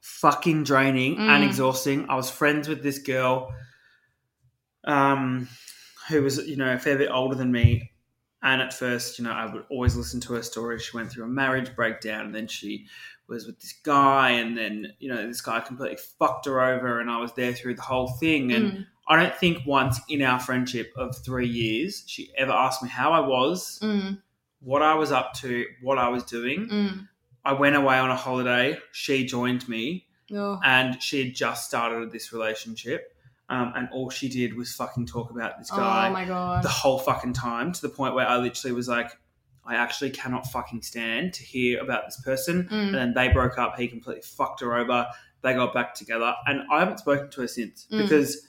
fucking 0.02 0.64
draining 0.64 1.18
and 1.20 1.44
Mm. 1.44 1.48
exhausting. 1.48 2.10
I 2.10 2.16
was 2.16 2.30
friends 2.32 2.68
with 2.68 2.82
this 2.82 2.98
girl, 2.98 3.54
um, 4.86 5.48
who 6.10 6.22
was 6.24 6.38
you 6.48 6.56
know 6.58 6.74
a 6.74 6.80
fair 6.80 6.98
bit 6.98 7.10
older 7.12 7.36
than 7.36 7.52
me, 7.52 7.92
and 8.42 8.62
at 8.62 8.74
first, 8.74 9.18
you 9.20 9.24
know, 9.26 9.32
I 9.32 9.46
would 9.54 9.64
always 9.70 9.96
listen 9.96 10.20
to 10.22 10.34
her 10.34 10.42
story. 10.44 10.80
She 10.80 10.96
went 10.98 11.12
through 11.12 11.26
a 11.26 11.28
marriage 11.30 11.76
breakdown, 11.76 12.26
and 12.26 12.36
then 12.36 12.48
she 12.48 12.88
was 13.28 13.46
with 13.46 13.60
this 13.62 13.74
guy, 13.84 14.32
and 14.32 14.58
then 14.58 14.94
you 15.00 15.10
know 15.14 15.28
this 15.28 15.42
guy 15.42 15.60
completely 15.62 15.98
fucked 16.20 16.46
her 16.48 16.62
over, 16.62 17.00
and 17.00 17.10
I 17.10 17.20
was 17.20 17.34
there 17.34 17.54
through 17.54 17.76
the 17.76 17.82
whole 17.84 18.08
thing, 18.20 18.52
and. 18.52 18.72
Mm, 18.72 18.86
I 19.08 19.22
don't 19.22 19.36
think 19.36 19.66
once 19.66 20.00
in 20.10 20.22
our 20.22 20.40
friendship 20.40 20.94
of 20.96 21.16
three 21.18 21.48
years 21.48 22.04
she 22.08 22.32
ever 22.38 22.52
asked 22.54 22.82
me 22.82 22.90
how 22.90 23.12
I 23.12 23.20
was, 23.20 23.80
mm, 23.82 24.22
what 24.62 24.82
I 24.82 24.94
was 24.96 25.12
up 25.12 25.34
to, 25.36 25.66
what 25.82 25.98
I 25.98 26.08
was 26.10 26.24
doing. 26.24 26.68
mm. 26.70 27.08
I 27.46 27.52
went 27.54 27.76
away 27.76 27.98
on 27.98 28.10
a 28.10 28.16
holiday. 28.16 28.78
She 28.94 29.26
joined 29.26 29.68
me, 29.68 30.08
Oh, 30.34 30.58
and 30.64 31.04
she 31.04 31.26
had 31.26 31.36
just 31.36 31.68
started 31.68 32.12
this 32.12 32.32
relationship. 32.32 33.10
Um, 33.50 33.74
and 33.76 33.90
all 33.92 34.10
she 34.10 34.30
did 34.30 34.56
was 34.56 34.74
fucking 34.74 35.06
talk 35.08 35.30
about 35.30 35.60
this 35.60 35.70
guy 35.70 36.08
oh 36.08 36.14
my 36.14 36.24
god. 36.24 36.64
the 36.64 36.70
whole 36.70 36.98
fucking 36.98 37.34
time 37.34 37.74
to 37.74 37.82
the 37.82 37.90
point 37.90 38.16
where 38.16 38.26
I 38.26 38.38
literally 38.38 38.74
was 38.74 38.88
like, 38.88 39.12
I 39.66 39.76
actually 39.76 40.12
cannot 40.12 40.48
fucking 40.48 40.82
stand 40.82 41.34
to 41.34 41.44
hear 41.44 41.82
about 41.82 42.06
this 42.06 42.20
person. 42.22 42.64
Mm. 42.72 42.72
And 42.72 42.96
then 42.96 43.14
they 43.14 43.28
broke 43.28 43.58
up. 43.58 43.78
He 43.78 43.90
completely 43.90 44.22
fucked 44.24 44.62
her 44.62 44.76
over. 44.78 45.06
They 45.42 45.54
got 45.54 45.74
back 45.74 45.94
together, 45.94 46.34
and 46.48 46.62
I 46.72 46.80
haven't 46.80 47.00
spoken 47.00 47.30
to 47.32 47.42
her 47.42 47.48
since 47.48 47.86
Mm. 47.92 48.04
because 48.04 48.48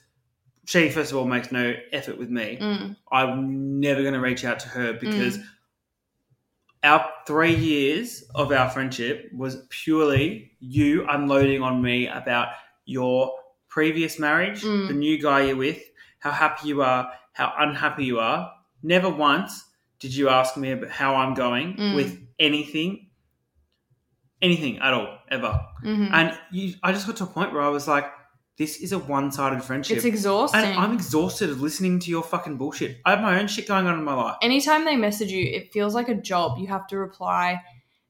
she, 0.66 0.90
first 0.90 1.10
of 1.12 1.18
all, 1.18 1.26
makes 1.26 1.52
no 1.52 1.74
effort 1.92 2.18
with 2.18 2.30
me. 2.30 2.58
Mm. 2.60 2.96
I'm 3.12 3.80
never 3.80 4.02
going 4.02 4.14
to 4.14 4.20
reach 4.20 4.44
out 4.44 4.58
to 4.60 4.68
her 4.68 4.92
because 4.94 5.38
our 6.82 7.08
three 7.26 7.54
years 7.54 8.24
of 8.34 8.52
our 8.52 8.68
friendship 8.68 9.30
was 9.34 9.66
purely 9.70 10.52
you 10.60 11.06
unloading 11.08 11.62
on 11.62 11.80
me 11.80 12.06
about 12.08 12.48
your 12.84 13.32
previous 13.68 14.18
marriage, 14.18 14.62
Mm. 14.62 14.88
the 14.88 14.94
new 14.94 15.20
guy 15.20 15.44
you're 15.46 15.56
with, 15.56 15.82
how 16.18 16.30
happy 16.30 16.68
you 16.68 16.82
are, 16.82 17.10
how 17.32 17.52
unhappy 17.58 18.04
you 18.04 18.18
are. 18.20 18.52
Never 18.82 19.08
once 19.08 19.64
did 19.98 20.14
you 20.14 20.28
ask 20.28 20.56
me 20.56 20.72
about 20.72 20.90
how 20.90 21.14
I'm 21.16 21.34
going 21.34 21.76
Mm. 21.76 21.94
with 21.96 22.18
anything, 22.38 23.08
anything 24.42 24.78
at 24.78 24.92
all, 24.92 25.18
ever. 25.30 25.58
Mhm. 25.82 26.10
And 26.12 26.38
you, 26.50 26.74
I 26.82 26.92
just 26.92 27.06
got 27.06 27.16
to 27.16 27.24
a 27.24 27.26
point 27.26 27.52
where 27.52 27.62
I 27.62 27.68
was 27.68 27.88
like, 27.88 28.06
this 28.56 28.76
is 28.76 28.92
a 28.92 28.98
one 28.98 29.32
sided 29.32 29.62
friendship. 29.64 29.96
It's 29.96 30.04
exhausting. 30.04 30.60
And 30.60 30.78
I'm 30.78 30.92
exhausted 30.92 31.50
of 31.50 31.60
listening 31.60 31.98
to 32.00 32.10
your 32.10 32.22
fucking 32.22 32.56
bullshit. 32.56 32.98
I 33.04 33.10
have 33.10 33.20
my 33.20 33.40
own 33.40 33.48
shit 33.48 33.66
going 33.66 33.86
on 33.86 33.98
in 33.98 34.04
my 34.04 34.14
life. 34.14 34.36
Anytime 34.42 34.84
they 34.84 34.96
message 34.96 35.30
you, 35.32 35.44
it 35.44 35.72
feels 35.72 35.94
like 35.94 36.08
a 36.08 36.14
job. 36.14 36.58
You 36.58 36.68
have 36.68 36.86
to 36.88 36.98
reply, 36.98 37.60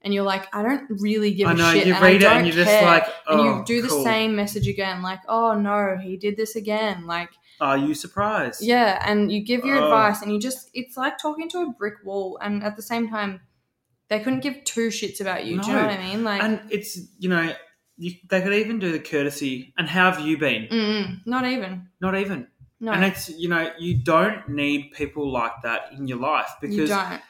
and 0.02 0.12
you're 0.12 0.22
like, 0.24 0.54
I 0.54 0.62
don't 0.62 0.86
really 1.00 1.32
give 1.32 1.48
a 1.48 1.52
I 1.52 1.54
know 1.54 1.72
shit. 1.72 1.86
you 1.86 1.94
and 1.94 2.02
read 2.02 2.22
it 2.22 2.26
and 2.30 2.46
you're 2.46 2.54
just 2.56 2.68
care. 2.70 2.84
like, 2.84 3.04
and 3.26 3.40
oh, 3.40 3.44
you 3.58 3.64
do 3.64 3.80
the 3.80 3.88
cool. 3.88 4.04
same 4.04 4.36
message 4.36 4.68
again, 4.68 5.00
like, 5.00 5.20
oh 5.28 5.54
no, 5.58 5.96
he 5.96 6.18
did 6.18 6.36
this 6.36 6.56
again. 6.56 7.06
Like, 7.06 7.30
Are 7.58 7.78
you 7.78 7.94
surprised? 7.94 8.62
yeah, 8.62 9.02
and 9.08 9.32
you 9.32 9.40
give 9.42 9.64
your 9.64 9.78
Oh. 9.78 9.84
advice, 9.84 10.20
and 10.20 10.30
you 10.30 10.38
just, 10.38 10.68
it's 10.74 10.98
like 10.98 11.16
talking 11.16 11.48
to 11.50 11.60
a 11.62 11.70
brick 11.70 11.94
wall. 12.04 12.38
And 12.42 12.62
at 12.62 12.76
the 12.76 12.82
same 12.82 13.08
time, 13.08 13.40
they 14.08 14.20
couldn't 14.20 14.40
give 14.40 14.62
two 14.64 14.88
shits 14.88 15.22
about 15.22 15.46
you. 15.46 15.58
Do 15.58 15.68
you 15.68 15.72
know 15.76 15.82
what 15.86 15.98
I 15.98 16.04
mean? 16.04 16.22
Like, 16.22 16.42
And 16.42 16.60
it's 16.70 16.98
you 17.18 17.30
know 17.30 17.54
you, 17.96 18.12
they 18.28 18.42
could 18.42 18.52
even 18.52 18.78
do 18.78 18.92
the 18.92 18.98
courtesy. 18.98 19.72
And 19.78 19.88
how 19.88 20.10
have 20.10 20.26
you 20.26 20.36
been? 20.38 20.66
mm-mm, 20.68 21.26
not 21.26 21.44
even. 21.46 21.88
Not 22.00 22.16
even. 22.16 22.48
No, 22.80 22.92
And 22.92 23.04
it's 23.04 23.28
you 23.30 23.48
know 23.48 23.72
you 23.78 23.94
don't 24.02 24.48
need 24.48 24.92
people 24.92 25.30
like 25.30 25.52
that 25.62 25.92
in 25.92 26.06
your 26.06 26.18
life 26.18 26.50
you 26.60 26.68
because 26.68 26.90
don't. 26.90 27.20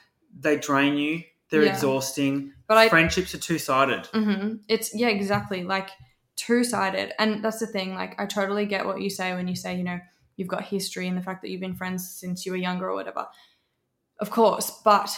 they 0.40 0.56
drain 0.56 0.96
you. 0.96 1.22
They're 1.50 1.62
Yeah. 1.64 1.72
exhausting. 1.72 2.52
But 2.66 2.78
I, 2.78 2.88
Friendships 2.88 3.34
are 3.34 3.38
two 3.38 3.58
sided. 3.58 4.06
hmm 4.06 4.54
It's 4.68 4.94
yeah, 4.94 5.08
exactly. 5.08 5.62
Like 5.62 5.90
two 6.36 6.64
sided, 6.64 7.12
and 7.20 7.44
that's 7.44 7.60
the 7.60 7.66
thing. 7.66 7.94
Like 7.94 8.18
I 8.20 8.26
totally 8.26 8.66
get 8.66 8.86
what 8.86 9.00
you 9.00 9.10
say 9.10 9.34
when 9.34 9.46
you 9.46 9.54
say 9.54 9.76
you 9.76 9.84
know 9.84 10.00
you've 10.36 10.48
got 10.48 10.64
history 10.64 11.06
and 11.06 11.16
the 11.16 11.22
fact 11.22 11.42
that 11.42 11.50
you've 11.50 11.60
been 11.60 11.76
friends 11.76 12.10
since 12.10 12.44
you 12.44 12.50
were 12.52 12.58
younger 12.58 12.88
or 12.90 12.94
whatever. 12.94 13.28
Of 14.18 14.30
course, 14.30 14.70
but 14.84 15.16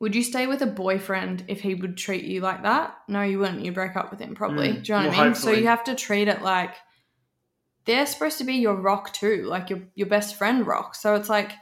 would 0.00 0.14
you 0.14 0.22
stay 0.22 0.46
with 0.46 0.62
a 0.62 0.66
boyfriend 0.66 1.44
if 1.48 1.60
he 1.60 1.74
would 1.74 1.96
treat 1.96 2.24
you 2.24 2.40
like 2.40 2.62
that? 2.64 2.96
No, 3.08 3.22
you 3.22 3.38
wouldn't. 3.38 3.64
You'd 3.64 3.74
break 3.74 3.96
up 3.96 4.10
with 4.10 4.20
him 4.20 4.34
probably. 4.34 4.68
Mm. 4.68 4.84
Do 4.84 4.92
you 4.92 4.98
know 4.98 5.08
what 5.08 5.18
I 5.18 5.24
mean? 5.24 5.34
So 5.34 5.50
you 5.50 5.66
have 5.66 5.84
to 5.84 5.94
treat 5.94 6.28
it 6.28 6.42
like 6.42 6.74
they're 7.86 8.06
supposed 8.06 8.38
to 8.38 8.44
be 8.44 8.54
your 8.54 8.74
rock 8.74 9.12
too, 9.12 9.44
like 9.44 9.70
your 9.70 9.80
your 9.94 10.08
best 10.08 10.36
friend 10.36 10.66
rock. 10.66 10.94
So 10.94 11.14
it's 11.14 11.28
like 11.28 11.52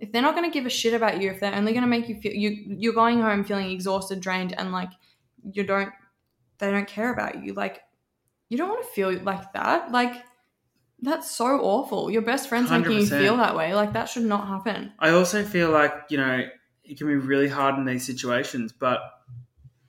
if 0.00 0.12
they're 0.12 0.22
not 0.22 0.34
going 0.34 0.50
to 0.50 0.54
give 0.54 0.66
a 0.66 0.70
shit 0.70 0.94
about 0.94 1.20
you, 1.20 1.30
if 1.30 1.40
they're 1.40 1.54
only 1.54 1.72
going 1.72 1.82
to 1.82 1.88
make 1.88 2.08
you 2.08 2.20
feel 2.20 2.32
you 2.32 2.76
you're 2.78 2.94
going 2.94 3.20
home 3.20 3.44
feeling 3.44 3.70
exhausted, 3.70 4.20
drained, 4.20 4.54
and 4.58 4.72
like 4.72 4.90
you 5.52 5.64
don't 5.64 5.92
they 6.58 6.70
don't 6.70 6.88
care 6.88 7.12
about 7.12 7.44
you, 7.44 7.52
like 7.54 7.80
you 8.48 8.58
don't 8.58 8.68
want 8.68 8.82
to 8.82 8.90
feel 8.90 9.12
like 9.22 9.52
that. 9.52 9.92
Like 9.92 10.24
that's 11.00 11.30
so 11.30 11.46
awful. 11.46 12.10
Your 12.10 12.22
best 12.22 12.48
friend's 12.48 12.70
making 12.70 12.92
you 12.92 13.06
feel 13.06 13.36
that 13.36 13.54
way. 13.54 13.74
Like 13.74 13.92
that 13.92 14.08
should 14.08 14.24
not 14.24 14.48
happen. 14.48 14.92
I 14.98 15.10
also 15.10 15.44
feel 15.44 15.70
like 15.70 15.92
you 16.10 16.16
know 16.16 16.48
it 16.88 16.98
can 16.98 17.06
be 17.06 17.16
really 17.16 17.48
hard 17.48 17.76
in 17.76 17.84
these 17.84 18.06
situations, 18.06 18.72
but 18.72 19.00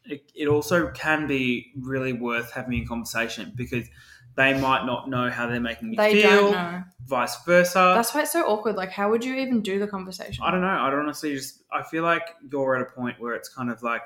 it, 0.06 0.32
it 0.36 0.48
also 0.48 0.90
can 0.92 1.28
be 1.28 1.72
really 1.80 2.14
worth 2.14 2.52
having 2.52 2.84
a 2.84 2.86
conversation 2.86 3.54
because 3.56 3.88
they 4.36 4.60
might 4.60 4.86
not 4.86 5.10
know 5.10 5.30
how 5.30 5.48
they're 5.48 5.60
making 5.60 5.92
you 5.92 5.98
They 5.98 6.22
feel, 6.22 6.84
vice 7.06 7.44
versa. 7.44 7.94
That's 7.96 8.14
why 8.14 8.22
it's 8.22 8.32
so 8.32 8.44
awkward. 8.44 8.76
Like, 8.76 8.90
how 8.90 9.10
would 9.10 9.24
you 9.24 9.36
even 9.36 9.62
do 9.62 9.80
the 9.80 9.88
conversation? 9.88 10.44
I 10.44 10.52
don't 10.52 10.62
know. 10.62 10.68
I 10.68 10.92
honestly 10.92 11.36
just. 11.36 11.64
I 11.72 11.84
feel 11.84 12.04
like 12.04 12.24
you're 12.50 12.76
at 12.76 12.82
a 12.82 12.92
point 12.92 13.20
where 13.20 13.34
it's 13.34 13.50
kind 13.50 13.70
of 13.70 13.84
like 13.84 14.04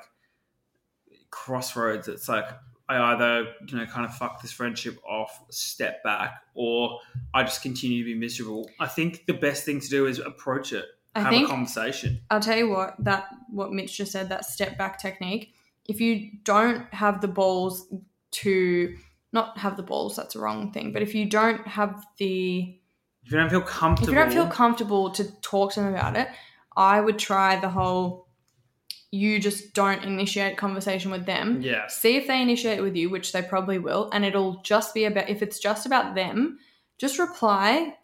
crossroads. 1.30 2.08
It's 2.08 2.28
like 2.28 2.46
I 2.88 2.98
either 3.14 3.52
you 3.66 3.76
know 3.76 3.86
kind 3.86 4.04
of 4.04 4.14
fuck 4.14 4.42
this 4.42 4.52
friendship 4.52 4.98
off, 5.08 5.44
step 5.50 6.02
back, 6.02 6.42
or 6.54 7.00
I 7.32 7.42
just 7.44 7.62
continue 7.62 7.98
to 7.98 8.04
be 8.04 8.18
miserable. 8.18 8.68
I 8.80 8.86
think 8.86 9.26
the 9.26 9.34
best 9.34 9.64
thing 9.64 9.80
to 9.80 9.88
do 9.88 10.06
is 10.06 10.18
approach 10.18 10.72
it, 10.72 10.86
I 11.14 11.20
have 11.20 11.30
think 11.30 11.48
a 11.48 11.50
conversation. 11.50 12.20
I'll 12.30 12.40
tell 12.40 12.56
you 12.56 12.68
what 12.68 12.96
that 13.00 13.28
what 13.50 13.72
Mitch 13.72 13.96
just 13.96 14.12
said 14.12 14.28
that 14.30 14.44
step 14.44 14.76
back 14.76 14.98
technique. 14.98 15.54
If 15.86 16.00
you 16.00 16.30
don't 16.44 16.92
have 16.94 17.20
the 17.20 17.28
balls 17.28 17.92
to 18.32 18.96
not 19.32 19.58
have 19.58 19.76
the 19.76 19.82
balls, 19.82 20.16
that's 20.16 20.34
a 20.34 20.40
wrong 20.40 20.72
thing. 20.72 20.92
But 20.92 21.02
if 21.02 21.14
you 21.14 21.26
don't 21.26 21.66
have 21.66 22.04
the 22.18 22.78
If 23.24 23.32
you 23.32 23.38
don't 23.38 23.50
feel 23.50 23.60
comfortable, 23.60 24.08
if 24.08 24.14
you 24.14 24.22
don't 24.22 24.32
feel 24.32 24.48
comfortable 24.48 25.10
to 25.10 25.24
talk 25.40 25.72
to 25.74 25.80
them 25.80 25.94
about 25.94 26.16
it, 26.16 26.28
I 26.76 27.00
would 27.00 27.18
try 27.18 27.58
the 27.60 27.68
whole 27.68 28.24
you 29.14 29.38
just 29.38 29.74
don't 29.74 30.02
initiate 30.02 30.56
conversation 30.56 31.12
with 31.12 31.24
them. 31.24 31.62
yeah, 31.62 31.86
See 31.86 32.16
if 32.16 32.26
they 32.26 32.42
initiate 32.42 32.82
with 32.82 32.96
you, 32.96 33.08
which 33.08 33.30
they 33.30 33.42
probably 33.42 33.78
will, 33.78 34.10
and 34.12 34.24
it'll 34.24 34.60
just 34.62 34.92
be 34.92 35.04
about 35.04 35.28
if 35.28 35.40
it's 35.40 35.60
just 35.60 35.86
about 35.86 36.16
them, 36.16 36.58
just 36.98 37.20
reply 37.20 37.94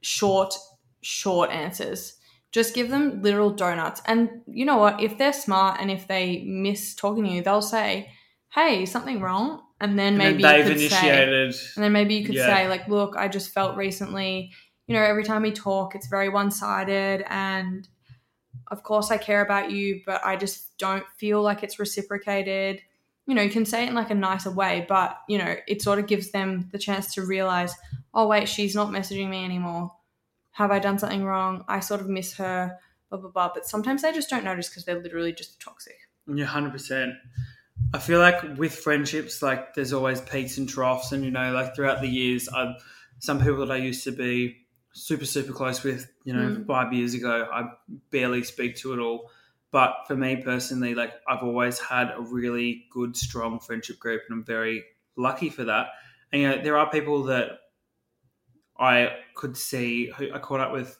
short, 0.00 0.54
short 1.02 1.50
answers. 1.50 2.14
Just 2.52 2.74
give 2.74 2.88
them 2.90 3.22
literal 3.22 3.50
donuts. 3.50 4.02
And 4.06 4.42
you 4.46 4.64
know 4.64 4.76
what? 4.78 5.00
If 5.00 5.18
they're 5.18 5.32
smart 5.32 5.80
and 5.80 5.90
if 5.90 6.08
they 6.08 6.42
miss 6.46 6.94
talking 6.94 7.24
to 7.24 7.30
you, 7.30 7.42
they'll 7.42 7.62
say, 7.62 8.10
Hey, 8.52 8.86
something 8.86 9.20
wrong? 9.20 9.62
And 9.80 9.98
then 9.98 10.08
and 10.14 10.18
maybe 10.18 10.42
then 10.42 10.56
you 10.58 10.64
they've 10.64 10.72
could 10.72 10.90
say 10.90 11.22
initiated. 11.22 11.54
and 11.76 11.84
then 11.84 11.92
maybe 11.92 12.14
you 12.14 12.24
could 12.26 12.34
Yeah. 12.34 12.46
say, 12.46 12.68
like, 12.68 12.88
look, 12.88 13.16
I 13.16 13.28
just 13.28 13.52
felt 13.52 13.76
recently, 13.76 14.50
you 14.88 14.94
know, 14.94 15.02
every 15.02 15.22
time 15.24 15.42
we 15.42 15.52
talk, 15.52 15.94
it's 15.94 16.08
very 16.08 16.28
one 16.28 16.50
sided. 16.50 17.24
And 17.28 17.88
of 18.70 18.82
course, 18.82 19.10
I 19.10 19.16
care 19.18 19.42
about 19.42 19.70
you, 19.70 20.00
but 20.04 20.20
I 20.24 20.36
just 20.36 20.76
don't 20.78 21.04
feel 21.18 21.42
like 21.42 21.62
it's 21.62 21.78
reciprocated. 21.78 22.80
You 23.26 23.34
know, 23.36 23.42
you 23.42 23.50
can 23.50 23.64
say 23.64 23.84
it 23.84 23.88
in 23.90 23.94
like 23.94 24.10
a 24.10 24.14
nicer 24.14 24.50
way, 24.50 24.84
but, 24.88 25.18
you 25.28 25.38
know, 25.38 25.54
it 25.68 25.82
sort 25.82 25.98
of 26.00 26.06
gives 26.08 26.30
them 26.32 26.68
the 26.72 26.78
chance 26.78 27.14
to 27.14 27.22
realize, 27.24 27.74
oh, 28.12 28.26
wait, 28.26 28.48
she's 28.48 28.74
not 28.74 28.88
messaging 28.90 29.28
me 29.28 29.44
anymore. 29.44 29.92
Have 30.52 30.70
I 30.70 30.78
done 30.78 30.98
something 30.98 31.24
wrong? 31.24 31.64
I 31.68 31.80
sort 31.80 32.00
of 32.00 32.08
miss 32.08 32.34
her, 32.34 32.78
blah, 33.08 33.18
blah, 33.18 33.30
blah. 33.30 33.50
But 33.54 33.66
sometimes 33.66 34.02
they 34.02 34.12
just 34.12 34.28
don't 34.30 34.44
notice 34.44 34.68
because 34.68 34.84
they're 34.84 35.00
literally 35.00 35.32
just 35.32 35.60
toxic. 35.60 35.96
Yeah, 36.26 36.44
hundred 36.46 36.72
percent. 36.72 37.14
I 37.94 37.98
feel 37.98 38.18
like 38.18 38.58
with 38.58 38.74
friendships, 38.74 39.42
like 39.42 39.74
there's 39.74 39.92
always 39.92 40.20
peaks 40.20 40.58
and 40.58 40.68
troughs, 40.68 41.12
and 41.12 41.24
you 41.24 41.30
know, 41.30 41.52
like 41.52 41.74
throughout 41.74 42.00
the 42.00 42.08
years, 42.08 42.48
I 42.48 42.74
some 43.18 43.38
people 43.38 43.64
that 43.66 43.72
I 43.72 43.76
used 43.76 44.04
to 44.04 44.12
be 44.12 44.56
super 44.92 45.24
super 45.24 45.52
close 45.52 45.82
with, 45.82 46.10
you 46.24 46.32
know, 46.34 46.48
Mm. 46.50 46.66
five 46.66 46.92
years 46.92 47.14
ago, 47.14 47.48
I 47.52 47.70
barely 48.10 48.42
speak 48.42 48.76
to 48.78 48.92
at 48.92 48.98
all. 48.98 49.30
But 49.70 49.94
for 50.08 50.16
me 50.16 50.36
personally, 50.36 50.94
like 50.94 51.12
I've 51.28 51.42
always 51.44 51.78
had 51.78 52.10
a 52.10 52.20
really 52.20 52.86
good, 52.90 53.16
strong 53.16 53.60
friendship 53.60 53.98
group, 53.98 54.22
and 54.28 54.38
I'm 54.38 54.44
very 54.44 54.84
lucky 55.16 55.48
for 55.48 55.64
that. 55.64 55.88
And 56.32 56.42
you 56.42 56.48
know, 56.48 56.62
there 56.62 56.76
are 56.76 56.90
people 56.90 57.22
that 57.24 57.59
I 58.80 59.16
could 59.34 59.56
see. 59.56 60.10
I 60.18 60.38
caught 60.38 60.60
up 60.60 60.72
with 60.72 60.98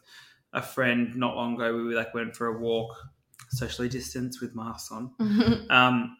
a 0.52 0.60
friend 0.62 1.16
not 1.16 1.34
long 1.36 1.54
ago. 1.54 1.74
We 1.74 1.94
like 1.96 2.12
went 2.14 2.36
for 2.36 2.46
a 2.48 2.58
walk, 2.58 2.94
socially 3.50 3.88
distanced 3.88 4.40
with 4.42 4.54
masks 4.54 4.92
on. 4.92 5.12
Um, 5.70 6.16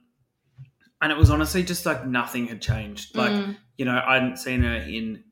and 1.03 1.11
it 1.12 1.16
was 1.18 1.31
honestly 1.31 1.62
just 1.62 1.87
like 1.87 2.07
nothing 2.07 2.46
had 2.46 2.61
changed. 2.61 3.16
Like, 3.16 3.33
Mm. 3.33 3.57
you 3.79 3.85
know, 3.87 4.03
I 4.07 4.14
hadn't 4.14 4.37
seen 4.38 4.62
her 4.62 4.75
in, 4.77 5.25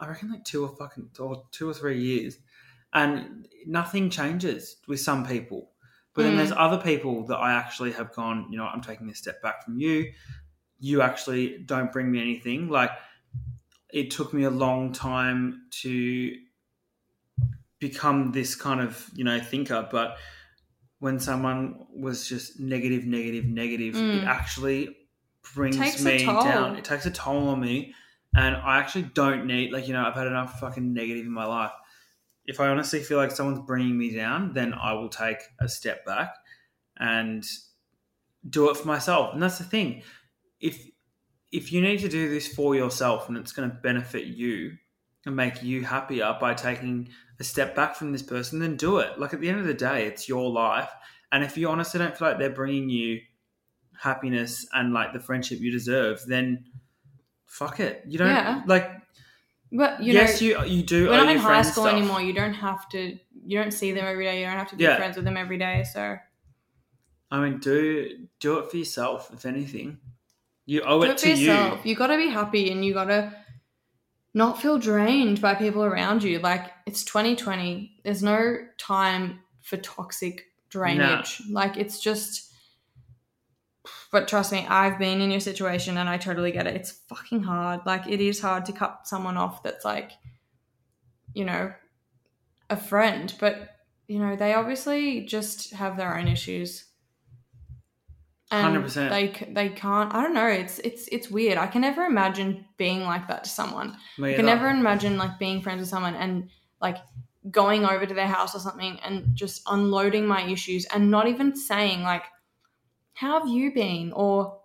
I 0.00 0.08
reckon, 0.08 0.30
like 0.30 0.44
two 0.44 0.64
or 0.64 0.76
fucking, 0.76 1.10
or 1.18 1.44
two 1.52 1.68
or 1.68 1.74
three 1.74 2.00
years. 2.00 2.38
And 2.92 3.46
nothing 3.66 4.10
changes 4.10 4.76
with 4.88 5.00
some 5.00 5.26
people. 5.26 5.70
But 6.14 6.22
then 6.22 6.32
Mm. 6.34 6.36
there's 6.38 6.52
other 6.52 6.78
people 6.78 7.26
that 7.26 7.36
I 7.36 7.52
actually 7.52 7.92
have 7.92 8.12
gone, 8.14 8.46
you 8.50 8.56
know, 8.58 8.64
I'm 8.66 8.80
taking 8.80 9.08
a 9.10 9.14
step 9.14 9.40
back 9.42 9.64
from 9.64 9.78
you. 9.78 10.12
You 10.78 11.02
actually 11.02 11.58
don't 11.58 11.92
bring 11.92 12.10
me 12.10 12.20
anything. 12.20 12.68
Like, 12.68 12.90
it 13.96 14.10
took 14.10 14.34
me 14.34 14.44
a 14.44 14.50
long 14.50 14.92
time 14.92 15.62
to 15.70 16.30
become 17.78 18.30
this 18.30 18.54
kind 18.54 18.82
of, 18.82 19.08
you 19.14 19.24
know, 19.24 19.40
thinker. 19.40 19.88
But 19.90 20.18
when 20.98 21.18
someone 21.18 21.86
was 21.94 22.28
just 22.28 22.60
negative, 22.60 23.04
negative, 23.06 23.46
negative, 23.46 23.94
Mm. 23.94 24.18
it 24.18 24.24
actually 24.24 24.94
brings 25.54 25.76
a 25.78 26.04
me 26.04 26.18
down. 26.26 26.76
It 26.76 26.84
takes 26.84 27.06
a 27.06 27.10
toll 27.10 27.48
on 27.48 27.60
me. 27.60 27.94
And 28.34 28.54
I 28.54 28.76
actually 28.80 29.04
don't 29.14 29.46
need, 29.46 29.72
like, 29.72 29.86
you 29.88 29.94
know, 29.94 30.04
I've 30.04 30.14
had 30.14 30.26
enough 30.26 30.60
fucking 30.60 30.92
negative 30.92 31.24
in 31.24 31.32
my 31.32 31.46
life. 31.46 31.72
If 32.44 32.60
I 32.60 32.68
honestly 32.68 33.00
feel 33.02 33.16
like 33.16 33.30
someone's 33.30 33.64
bringing 33.66 33.96
me 33.96 34.14
down, 34.14 34.52
then 34.52 34.74
I 34.74 34.92
will 34.92 35.08
take 35.08 35.38
a 35.58 35.70
step 35.70 36.04
back 36.04 36.34
and 36.98 37.42
do 38.48 38.68
it 38.68 38.76
for 38.76 38.86
myself. 38.86 39.32
And 39.32 39.42
that's 39.42 39.56
the 39.56 39.64
thing. 39.64 40.02
If 40.60 40.76
if 41.52 41.72
you 41.72 41.80
need 41.80 42.00
to 42.00 42.08
do 42.08 42.28
this 42.28 42.52
for 42.52 42.74
yourself 42.74 43.28
and 43.28 43.36
it's 43.38 43.52
going 43.52 43.70
to 43.70 43.76
benefit 43.76 44.24
you 44.26 44.72
and 45.24 45.34
make 45.36 45.62
you 45.62 45.82
happier 45.84 46.36
by 46.40 46.54
taking 46.54 47.08
a 47.40 47.44
step 47.44 47.74
back 47.74 47.94
from 47.96 48.12
this 48.12 48.22
person, 48.22 48.58
then 48.58 48.76
do 48.76 48.98
it. 48.98 49.18
Like 49.18 49.34
at 49.34 49.40
the 49.40 49.48
end 49.48 49.60
of 49.60 49.66
the 49.66 49.74
day, 49.74 50.06
it's 50.06 50.28
your 50.28 50.50
life. 50.50 50.90
And 51.32 51.42
if 51.44 51.56
you 51.56 51.68
honestly 51.68 51.98
don't 51.98 52.16
feel 52.16 52.28
like 52.28 52.38
they're 52.38 52.50
bringing 52.50 52.88
you 52.88 53.20
happiness 53.98 54.66
and 54.72 54.92
like 54.92 55.12
the 55.12 55.20
friendship 55.20 55.60
you 55.60 55.70
deserve, 55.70 56.22
then 56.26 56.64
fuck 57.46 57.80
it. 57.80 58.02
You 58.06 58.18
don't 58.18 58.28
Yeah. 58.28 58.62
like. 58.66 58.90
But, 59.72 60.00
you 60.02 60.12
yes, 60.12 60.40
know, 60.40 60.46
you 60.46 60.76
you 60.76 60.82
do. 60.84 61.08
we're 61.08 61.16
not 61.16 61.28
in 61.28 61.38
high 61.38 61.62
school 61.62 61.84
stuff. 61.84 61.96
anymore. 61.96 62.20
You 62.22 62.32
don't 62.32 62.54
have 62.54 62.88
to, 62.90 63.18
you 63.44 63.58
don't 63.58 63.72
see 63.72 63.90
them 63.90 64.04
every 64.06 64.24
day. 64.24 64.40
You 64.40 64.46
don't 64.46 64.56
have 64.56 64.70
to 64.70 64.76
be 64.76 64.84
Yeah. 64.84 64.96
friends 64.96 65.16
with 65.16 65.24
them 65.24 65.36
every 65.36 65.58
day. 65.58 65.84
So 65.92 66.16
I 67.30 67.40
mean, 67.40 67.58
do 67.58 68.26
do 68.38 68.58
it 68.58 68.70
for 68.70 68.76
yourself. 68.76 69.30
If 69.34 69.44
anything, 69.44 69.98
you 70.66 70.82
owe 70.82 71.00
do 71.00 71.06
it, 71.06 71.12
it 71.12 71.18
to 71.18 71.28
yourself. 71.30 71.86
You 71.86 71.94
got 71.94 72.08
to 72.08 72.16
be 72.16 72.28
happy 72.28 72.70
and 72.70 72.84
you 72.84 72.92
got 72.92 73.04
to 73.04 73.32
not 74.34 74.60
feel 74.60 74.78
drained 74.78 75.40
by 75.40 75.54
people 75.54 75.82
around 75.82 76.22
you. 76.22 76.40
Like 76.40 76.70
it's 76.84 77.04
2020. 77.04 78.00
There's 78.04 78.22
no 78.22 78.58
time 78.76 79.40
for 79.62 79.78
toxic 79.78 80.44
drainage. 80.68 81.42
Like 81.50 81.76
it's 81.76 82.00
just. 82.00 82.52
But 84.12 84.28
trust 84.28 84.52
me, 84.52 84.66
I've 84.68 84.98
been 84.98 85.20
in 85.20 85.30
your 85.30 85.40
situation 85.40 85.96
and 85.96 86.08
I 86.08 86.16
totally 86.18 86.52
get 86.52 86.66
it. 86.66 86.76
It's 86.76 86.90
fucking 87.08 87.42
hard. 87.42 87.80
Like 87.86 88.06
it 88.06 88.20
is 88.20 88.40
hard 88.40 88.66
to 88.66 88.72
cut 88.72 89.06
someone 89.06 89.36
off 89.36 89.62
that's 89.62 89.84
like, 89.84 90.12
you 91.32 91.44
know, 91.44 91.72
a 92.68 92.76
friend. 92.76 93.32
But 93.38 93.70
you 94.08 94.18
know, 94.18 94.36
they 94.36 94.54
obviously 94.54 95.22
just 95.22 95.72
have 95.72 95.96
their 95.96 96.16
own 96.16 96.28
issues. 96.28 96.84
And 98.50 98.76
100%. 98.76 99.10
They 99.10 99.52
they 99.52 99.68
can't. 99.70 100.14
I 100.14 100.22
don't 100.22 100.34
know. 100.34 100.46
It's 100.46 100.78
it's 100.80 101.08
it's 101.10 101.28
weird. 101.30 101.58
I 101.58 101.66
can 101.66 101.80
never 101.80 102.04
imagine 102.04 102.64
being 102.76 103.02
like 103.02 103.26
that 103.28 103.44
to 103.44 103.50
someone. 103.50 103.96
Me 104.18 104.30
I 104.30 104.34
can 104.36 104.44
either. 104.48 104.54
never 104.56 104.68
imagine 104.68 105.18
like 105.18 105.38
being 105.38 105.62
friends 105.62 105.80
with 105.80 105.88
someone 105.88 106.14
and 106.14 106.48
like 106.80 106.98
going 107.50 107.84
over 107.84 108.06
to 108.06 108.14
their 108.14 108.26
house 108.28 108.54
or 108.54 108.60
something 108.60 109.00
and 109.04 109.34
just 109.34 109.62
unloading 109.66 110.26
my 110.26 110.42
issues 110.42 110.84
and 110.86 111.10
not 111.10 111.26
even 111.26 111.56
saying 111.56 112.02
like, 112.02 112.22
"How 113.14 113.40
have 113.40 113.48
you 113.48 113.72
been?" 113.74 114.12
or 114.12 114.60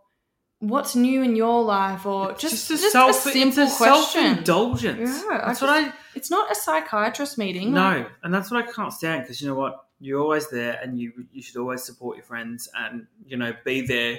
"What's 0.60 0.96
new 0.96 1.24
in 1.24 1.36
your 1.36 1.64
life?" 1.64 2.06
or 2.06 2.32
It's 2.34 2.42
just 2.42 2.70
a 2.70 2.78
just, 2.78 2.92
self, 2.92 3.10
a 3.12 3.14
simple 3.32 3.64
it's 3.64 3.74
a 3.74 3.78
question. 3.78 4.22
self-indulgence. 4.22 5.24
Yeah, 5.28 5.40
I 5.42 5.48
that's 5.48 5.62
what 5.62 5.70
I 5.72 5.92
It's 6.14 6.30
not 6.30 6.52
a 6.52 6.56
psychiatrist 6.56 7.38
meeting. 7.40 7.74
like- 7.74 8.04
No, 8.04 8.06
and 8.24 8.32
that's 8.34 8.52
what 8.52 8.64
I 8.68 8.72
can't 8.72 8.94
stand 8.94 9.24
because 9.24 9.42
you 9.42 9.48
know 9.48 9.56
what? 9.56 9.86
You're 10.02 10.20
always 10.20 10.50
there, 10.50 10.80
and 10.82 11.00
you 11.00 11.14
you 11.32 11.42
should 11.42 11.58
always 11.58 11.84
support 11.84 12.18
your 12.18 12.26
friends, 12.26 12.68
and 12.76 13.08
you 13.26 13.38
know 13.38 13.54
be 13.64 13.86
there 13.86 14.18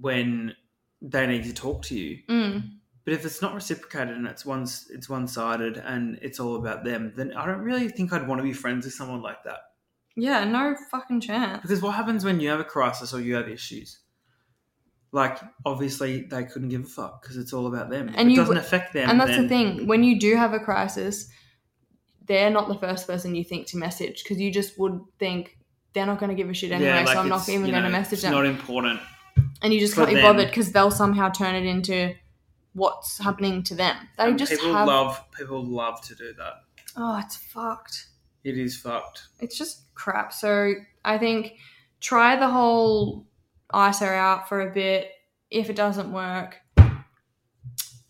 when 0.00 0.54
they 1.00 1.26
need 1.26 1.44
to 1.44 1.54
talk 1.54 1.82
to 1.82 1.98
you. 1.98 2.18
Mm. 2.28 2.72
But 3.04 3.14
if 3.14 3.24
it's 3.24 3.40
not 3.40 3.54
reciprocated 3.54 4.14
and 4.14 4.26
it's 4.26 4.44
one 4.44 4.62
it's 4.90 5.08
one 5.08 5.26
sided 5.26 5.78
and 5.78 6.18
it's 6.20 6.38
all 6.40 6.56
about 6.56 6.84
them, 6.84 7.12
then 7.16 7.32
I 7.32 7.46
don't 7.46 7.60
really 7.60 7.88
think 7.88 8.12
I'd 8.12 8.28
want 8.28 8.40
to 8.40 8.42
be 8.42 8.52
friends 8.52 8.84
with 8.84 8.94
someone 8.94 9.22
like 9.22 9.44
that. 9.44 9.60
Yeah, 10.16 10.44
no 10.44 10.74
fucking 10.90 11.20
chance. 11.20 11.62
Because 11.62 11.80
what 11.80 11.94
happens 11.94 12.24
when 12.24 12.40
you 12.40 12.48
have 12.50 12.60
a 12.60 12.64
crisis 12.64 13.14
or 13.14 13.20
you 13.20 13.36
have 13.36 13.48
issues? 13.48 14.00
Like 15.12 15.38
obviously 15.64 16.22
they 16.22 16.44
couldn't 16.44 16.68
give 16.68 16.82
a 16.82 16.88
fuck 16.88 17.22
because 17.22 17.38
it's 17.38 17.52
all 17.54 17.66
about 17.66 17.88
them. 17.88 18.10
And 18.14 18.28
it 18.28 18.32
you- 18.32 18.36
doesn't 18.36 18.58
affect 18.58 18.92
them. 18.92 19.08
and 19.08 19.18
that's 19.18 19.30
then, 19.30 19.42
the 19.44 19.48
thing. 19.48 19.86
When 19.86 20.04
you 20.04 20.18
do 20.20 20.34
have 20.36 20.52
a 20.52 20.58
crisis, 20.58 21.30
they're 22.28 22.50
not 22.50 22.68
the 22.68 22.74
first 22.78 23.06
person 23.06 23.34
you 23.34 23.42
think 23.42 23.66
to 23.68 23.76
message 23.76 24.22
because 24.22 24.38
you 24.40 24.52
just 24.52 24.78
would 24.78 25.00
think 25.18 25.56
they're 25.94 26.06
not 26.06 26.18
going 26.20 26.28
to 26.30 26.36
give 26.36 26.48
a 26.48 26.54
shit 26.54 26.70
anyway, 26.70 27.04
like 27.04 27.08
so 27.08 27.20
I'm 27.20 27.28
not 27.28 27.48
even 27.48 27.66
you 27.66 27.72
going 27.72 27.84
to 27.84 27.90
message 27.90 28.12
it's 28.14 28.22
them. 28.22 28.32
Not 28.32 28.46
important. 28.46 29.00
and 29.62 29.72
you 29.72 29.80
just 29.80 29.94
can't 29.96 30.08
be 30.08 30.14
them. 30.14 30.22
bothered 30.22 30.48
because 30.48 30.70
they'll 30.72 30.90
somehow 30.90 31.30
turn 31.30 31.54
it 31.54 31.64
into 31.64 32.14
what's 32.74 33.18
happening 33.18 33.62
to 33.64 33.74
them. 33.74 33.96
They 34.16 34.24
And 34.24 34.38
just 34.38 34.52
people 34.52 34.72
have. 34.74 34.86
love 34.86 35.24
people 35.36 35.64
love 35.64 36.00
to 36.02 36.14
do 36.14 36.32
that. 36.38 36.54
oh, 36.96 37.18
it's 37.18 37.36
fucked. 37.36 38.06
It 38.44 38.56
is 38.56 38.76
fucked. 38.76 39.22
It's 39.40 39.58
just 39.58 39.92
crap. 39.94 40.32
So 40.32 40.74
I 41.04 41.18
think 41.18 41.54
try 42.00 42.36
the 42.36 42.48
whole 42.48 43.26
ice 43.70 44.00
her 44.00 44.14
out 44.14 44.48
for 44.48 44.60
a 44.60 44.72
bit. 44.72 45.10
If 45.50 45.70
it 45.70 45.76
doesn't 45.76 46.12
work, 46.12 46.56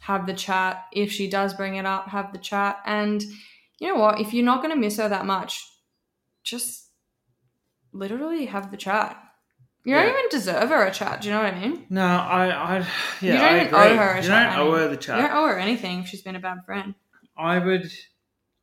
have 0.01 0.27
the 0.27 0.35
chat. 0.35 0.85
If 0.93 1.13
she 1.13 1.29
does 1.29 1.55
bring 1.55 1.77
it 1.77 1.87
up, 1.87 2.09
have 2.09 2.33
the 2.33 2.39
chat. 2.39 2.81
And 2.85 3.23
you 3.79 3.88
know 3.88 4.01
what? 4.01 4.21
If 4.21 4.33
you're 4.35 4.45
not 4.45 4.62
going 4.62 4.75
to 4.75 4.81
miss 4.81 4.97
her 4.99 5.09
that 5.09 5.27
much, 5.27 5.64
just 6.43 6.91
literally 7.93 8.47
have 8.47 8.71
the 8.71 8.77
chat. 8.77 9.17
You 9.85 9.95
don't 9.95 10.05
Yeah. 10.05 10.11
even 10.11 10.29
deserve 10.31 10.69
her 10.69 10.85
a 10.85 10.91
chat. 10.93 11.21
Do 11.23 11.29
you 11.29 11.35
know 11.35 11.43
what 11.43 11.55
I 11.55 11.61
mean? 11.61 11.87
No, 11.88 12.05
I, 12.05 12.49
I, 12.51 12.79
yeah, 12.79 12.85
you 13.21 13.33
don't 13.33 13.43
I 13.43 13.55
even 13.57 13.67
agree. 13.69 13.79
owe 13.79 13.97
her 13.97 14.11
a 14.12 14.23
you 14.23 14.29
chat. 14.29 14.57
don't 14.57 14.67
owe 14.67 14.73
her 14.73 14.85
the 14.87 14.91
You 14.93 14.97
chat. 14.99 15.21
don't 15.31 15.33
owe 15.38 15.47
her 15.47 15.59
anything 15.59 16.01
if 16.01 16.09
she's 16.09 16.23
been 16.23 16.37
a 16.37 16.41
bad 16.41 16.59
friend. 16.67 16.95
I 17.37 17.59
would, 17.59 17.91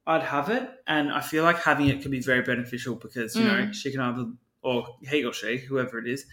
I'd 0.05 0.21
have 0.23 0.49
it, 0.49 0.69
and 0.85 1.11
I 1.11 1.21
feel 1.21 1.43
like 1.43 1.57
having 1.59 1.87
it 1.87 2.01
can 2.01 2.11
be 2.11 2.19
very 2.19 2.41
beneficial 2.43 2.95
because 2.95 3.35
you 3.35 3.43
know 3.45 3.53
Mm. 3.53 3.73
she 3.73 3.91
can 3.91 4.01
either, 4.01 4.25
or 4.61 4.87
he 5.01 5.23
or 5.23 5.33
she, 5.33 5.57
whoever 5.57 5.97
it 5.97 6.07
is, 6.07 6.25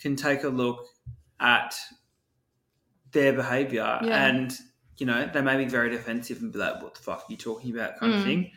can 0.00 0.16
take 0.16 0.42
a 0.42 0.48
look 0.48 0.86
at 1.38 1.76
their 3.12 3.32
behavior, 3.34 4.00
Yeah. 4.02 4.26
and 4.28 4.58
you 4.98 5.06
know 5.06 5.28
they 5.32 5.42
may 5.42 5.56
be 5.56 5.64
very 5.66 5.90
defensive 5.90 6.40
and 6.42 6.52
be 6.52 6.58
like, 6.58 6.82
"What 6.82 6.94
the 6.94 7.02
fuck 7.02 7.20
are 7.20 7.32
you 7.32 7.36
talking 7.36 7.72
about?" 7.74 7.98
kind 7.98 8.12
of 8.14 8.20
Mm. 8.20 8.24
thing. 8.24 8.52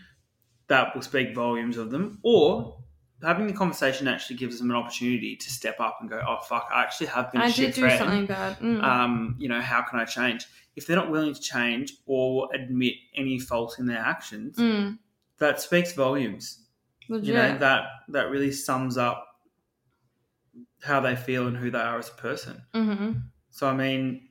That 0.67 0.95
will 0.95 1.01
speak 1.03 1.35
volumes 1.35 1.77
of 1.77 1.91
them, 1.91 2.19
or. 2.23 2.79
Having 3.23 3.47
the 3.47 3.53
conversation 3.53 4.09
actually 4.09 4.35
gives 4.35 4.59
them 4.59 4.69
an 4.69 4.75
opportunity 4.75 5.37
to 5.37 5.49
step 5.49 5.79
up 5.79 5.97
and 6.01 6.09
go, 6.09 6.21
"Oh 6.27 6.39
fuck! 6.43 6.67
I 6.71 6.81
actually 6.83 7.07
have 7.07 7.31
been 7.31 7.41
a 7.41 7.45
I 7.45 7.49
shit 7.49 7.67
did 7.67 7.75
do 7.75 7.81
friend." 7.81 7.97
something 7.97 8.25
bad. 8.25 8.59
Mm. 8.59 8.83
um, 8.83 9.35
you 9.39 9.47
know, 9.47 9.61
how 9.61 9.81
can 9.83 9.99
I 9.99 10.05
change? 10.05 10.45
If 10.75 10.85
they're 10.85 10.97
not 10.97 11.09
willing 11.09 11.33
to 11.33 11.39
change 11.39 11.93
or 12.05 12.49
admit 12.53 12.95
any 13.15 13.39
fault 13.39 13.79
in 13.79 13.85
their 13.85 13.99
actions, 13.99 14.57
Mm. 14.57 14.99
that 15.37 15.61
speaks 15.61 15.93
volumes. 15.93 16.67
Legit. 17.07 17.27
You 17.29 17.33
know, 17.35 17.57
that 17.57 17.85
that 18.09 18.29
really 18.29 18.51
sums 18.51 18.97
up 18.97 19.25
how 20.83 20.99
they 20.99 21.15
feel 21.15 21.47
and 21.47 21.55
who 21.57 21.71
they 21.71 21.79
are 21.79 21.97
as 21.97 22.09
a 22.09 22.13
person. 22.13 22.63
hmm 22.73 23.11
So 23.49 23.67
I 23.67 23.73
mean, 23.73 24.24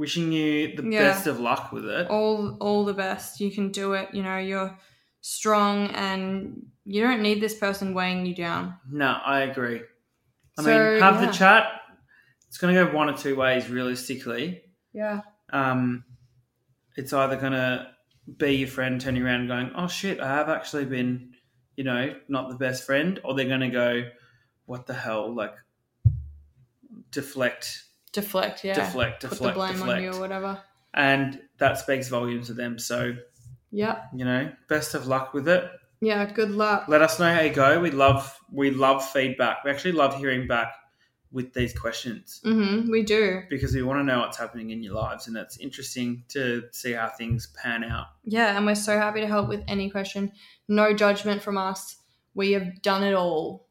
Wishing 0.00 0.32
you 0.32 0.74
the 0.76 0.82
Yeah. 0.90 1.00
best 1.12 1.26
of 1.26 1.38
luck 1.40 1.72
with 1.72 1.84
it. 1.84 2.08
all 2.08 2.56
all 2.60 2.84
the 2.86 2.94
best. 2.94 3.38
You 3.40 3.50
can 3.50 3.70
do 3.70 3.92
it. 3.92 4.08
You 4.14 4.22
know, 4.22 4.38
you're 4.38 4.76
strong 5.20 5.88
and 5.90 6.66
you 6.86 7.02
don't 7.02 7.20
need 7.22 7.40
this 7.40 7.56
person 7.58 7.92
weighing 7.94 8.24
you 8.24 8.34
down. 8.34 8.64
No, 8.90 9.10
I 9.24 9.40
agree. 9.40 9.82
I 10.58 10.62
So, 10.62 10.68
mean, 10.68 11.00
have 11.02 11.20
yeah. 11.20 11.26
the 11.26 11.32
chat. 11.32 11.64
It's 12.48 12.58
going 12.58 12.74
to 12.74 12.84
go 12.84 12.90
one 12.96 13.08
or 13.10 13.16
two 13.16 13.36
ways, 13.36 13.68
realistically. 13.68 14.62
Yeah. 14.92 15.20
Um, 15.52 16.04
it's 16.96 17.12
either 17.12 17.36
going 17.36 17.52
to 17.52 17.86
be 18.38 18.52
your 18.56 18.68
friend 18.68 19.00
turning 19.00 19.22
around 19.22 19.40
and 19.40 19.48
going, 19.48 19.70
"Oh 19.76 19.86
shit, 19.88 20.18
I 20.20 20.28
have 20.28 20.48
actually 20.48 20.86
been, 20.86 21.34
you 21.76 21.84
know, 21.84 22.14
not 22.28 22.48
the 22.48 22.56
best 22.56 22.84
friend," 22.84 23.20
or 23.24 23.34
they're 23.34 23.46
going 23.54 23.60
to 23.60 23.68
go, 23.70 24.10
"What 24.64 24.86
the 24.86 24.94
hell?" 24.94 25.32
Like, 25.34 25.54
deflect, 27.10 27.84
Deflect, 28.12 28.64
yeah. 28.64 28.74
deflect, 28.74 29.20
Put 29.22 29.30
deflect, 29.30 29.54
the 29.54 29.58
blame 29.58 29.72
deflect, 29.74 29.96
on 29.98 30.02
you 30.02 30.10
or 30.12 30.20
whatever. 30.20 30.60
and 30.94 31.40
that 31.58 31.78
speaks 31.78 32.08
volumes 32.08 32.48
to 32.48 32.54
them. 32.54 32.78
So, 32.78 33.14
yeah, 33.70 34.02
you 34.14 34.24
know, 34.24 34.50
best 34.68 34.94
of 34.94 35.06
luck 35.06 35.32
with 35.34 35.48
it. 35.48 35.64
Yeah, 36.00 36.24
good 36.32 36.50
luck. 36.50 36.86
Let 36.88 37.02
us 37.02 37.18
know 37.20 37.32
how 37.32 37.40
you 37.42 37.52
go. 37.52 37.78
We 37.78 37.90
love, 37.90 38.36
we 38.50 38.70
love 38.70 39.04
feedback. 39.08 39.64
We 39.64 39.70
actually 39.70 39.92
love 39.92 40.16
hearing 40.16 40.46
back 40.48 40.72
with 41.30 41.52
these 41.52 41.78
questions. 41.78 42.40
Mm-hmm. 42.44 42.90
We 42.90 43.02
do. 43.04 43.42
because 43.48 43.72
we 43.74 43.82
want 43.82 44.00
to 44.00 44.04
know 44.04 44.18
what's 44.20 44.38
happening 44.38 44.70
in 44.70 44.82
your 44.82 44.94
lives 44.94 45.28
and 45.28 45.36
it's 45.36 45.58
interesting 45.58 46.24
to 46.30 46.64
see 46.72 46.92
how 46.92 47.08
things 47.08 47.52
pan 47.62 47.84
out 47.84 48.06
Yeah, 48.24 48.56
and 48.56 48.66
we're 48.66 48.74
so 48.74 48.98
happy 48.98 49.20
to 49.20 49.28
help 49.28 49.48
with 49.48 49.62
any 49.68 49.90
question. 49.90 50.32
No 50.66 50.92
judgment 50.92 51.40
from 51.42 51.56
us. 51.56 51.96
We 52.34 52.50
have 52.52 52.82
done 52.82 53.04
it 53.04 53.14
all, 53.14 53.68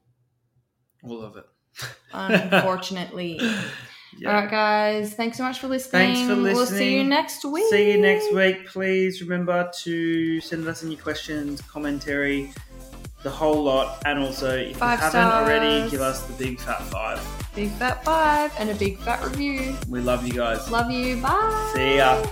all 1.03 1.21
of 1.21 1.35
it 1.35 1.45
unfortunately. 2.13 3.39
yeah. 4.17 4.29
All 4.29 4.41
right, 4.41 4.49
guys. 4.49 5.13
Thanks 5.13 5.37
so 5.37 5.43
much 5.43 5.59
for 5.59 5.67
listening. 5.67 6.13
Thanks 6.15 6.21
for 6.21 6.35
listening. 6.35 6.55
We'll 6.55 6.65
see 6.65 6.95
you 6.97 7.03
next 7.03 7.45
week. 7.45 7.69
see 7.69 7.91
you 7.91 8.01
next 8.01 8.33
week 8.33 8.67
please 8.67 9.21
remember 9.21 9.69
to 9.83 10.41
send 10.41 10.67
us 10.67 10.83
any 10.83 10.95
questions 10.95 11.61
commentary 11.61 12.51
the 13.23 13.29
whole 13.29 13.61
lot 13.63 14.01
and 14.05 14.19
also 14.19 14.55
if 14.57 14.77
Five 14.77 14.97
you 14.99 15.05
haven't 15.05 15.21
already 15.33 15.89
give 15.89 15.99
us 16.01 16.23
the 16.23 16.33
big 16.33 16.59
fat 16.59 16.81
five 16.83 17.19
Big 17.55 17.69
fat 17.71 18.03
five 18.05 18.53
and 18.57 18.69
a 18.69 18.75
big 18.75 18.97
fat 18.99 19.21
review. 19.23 19.75
we 19.89 19.99
love 19.99 20.25
you 20.25 20.33
guys 20.33 20.69
Love 20.71 20.89
you. 20.89 21.17
Bye. 21.21 21.71
See 21.75 21.97
ya. 21.97 22.25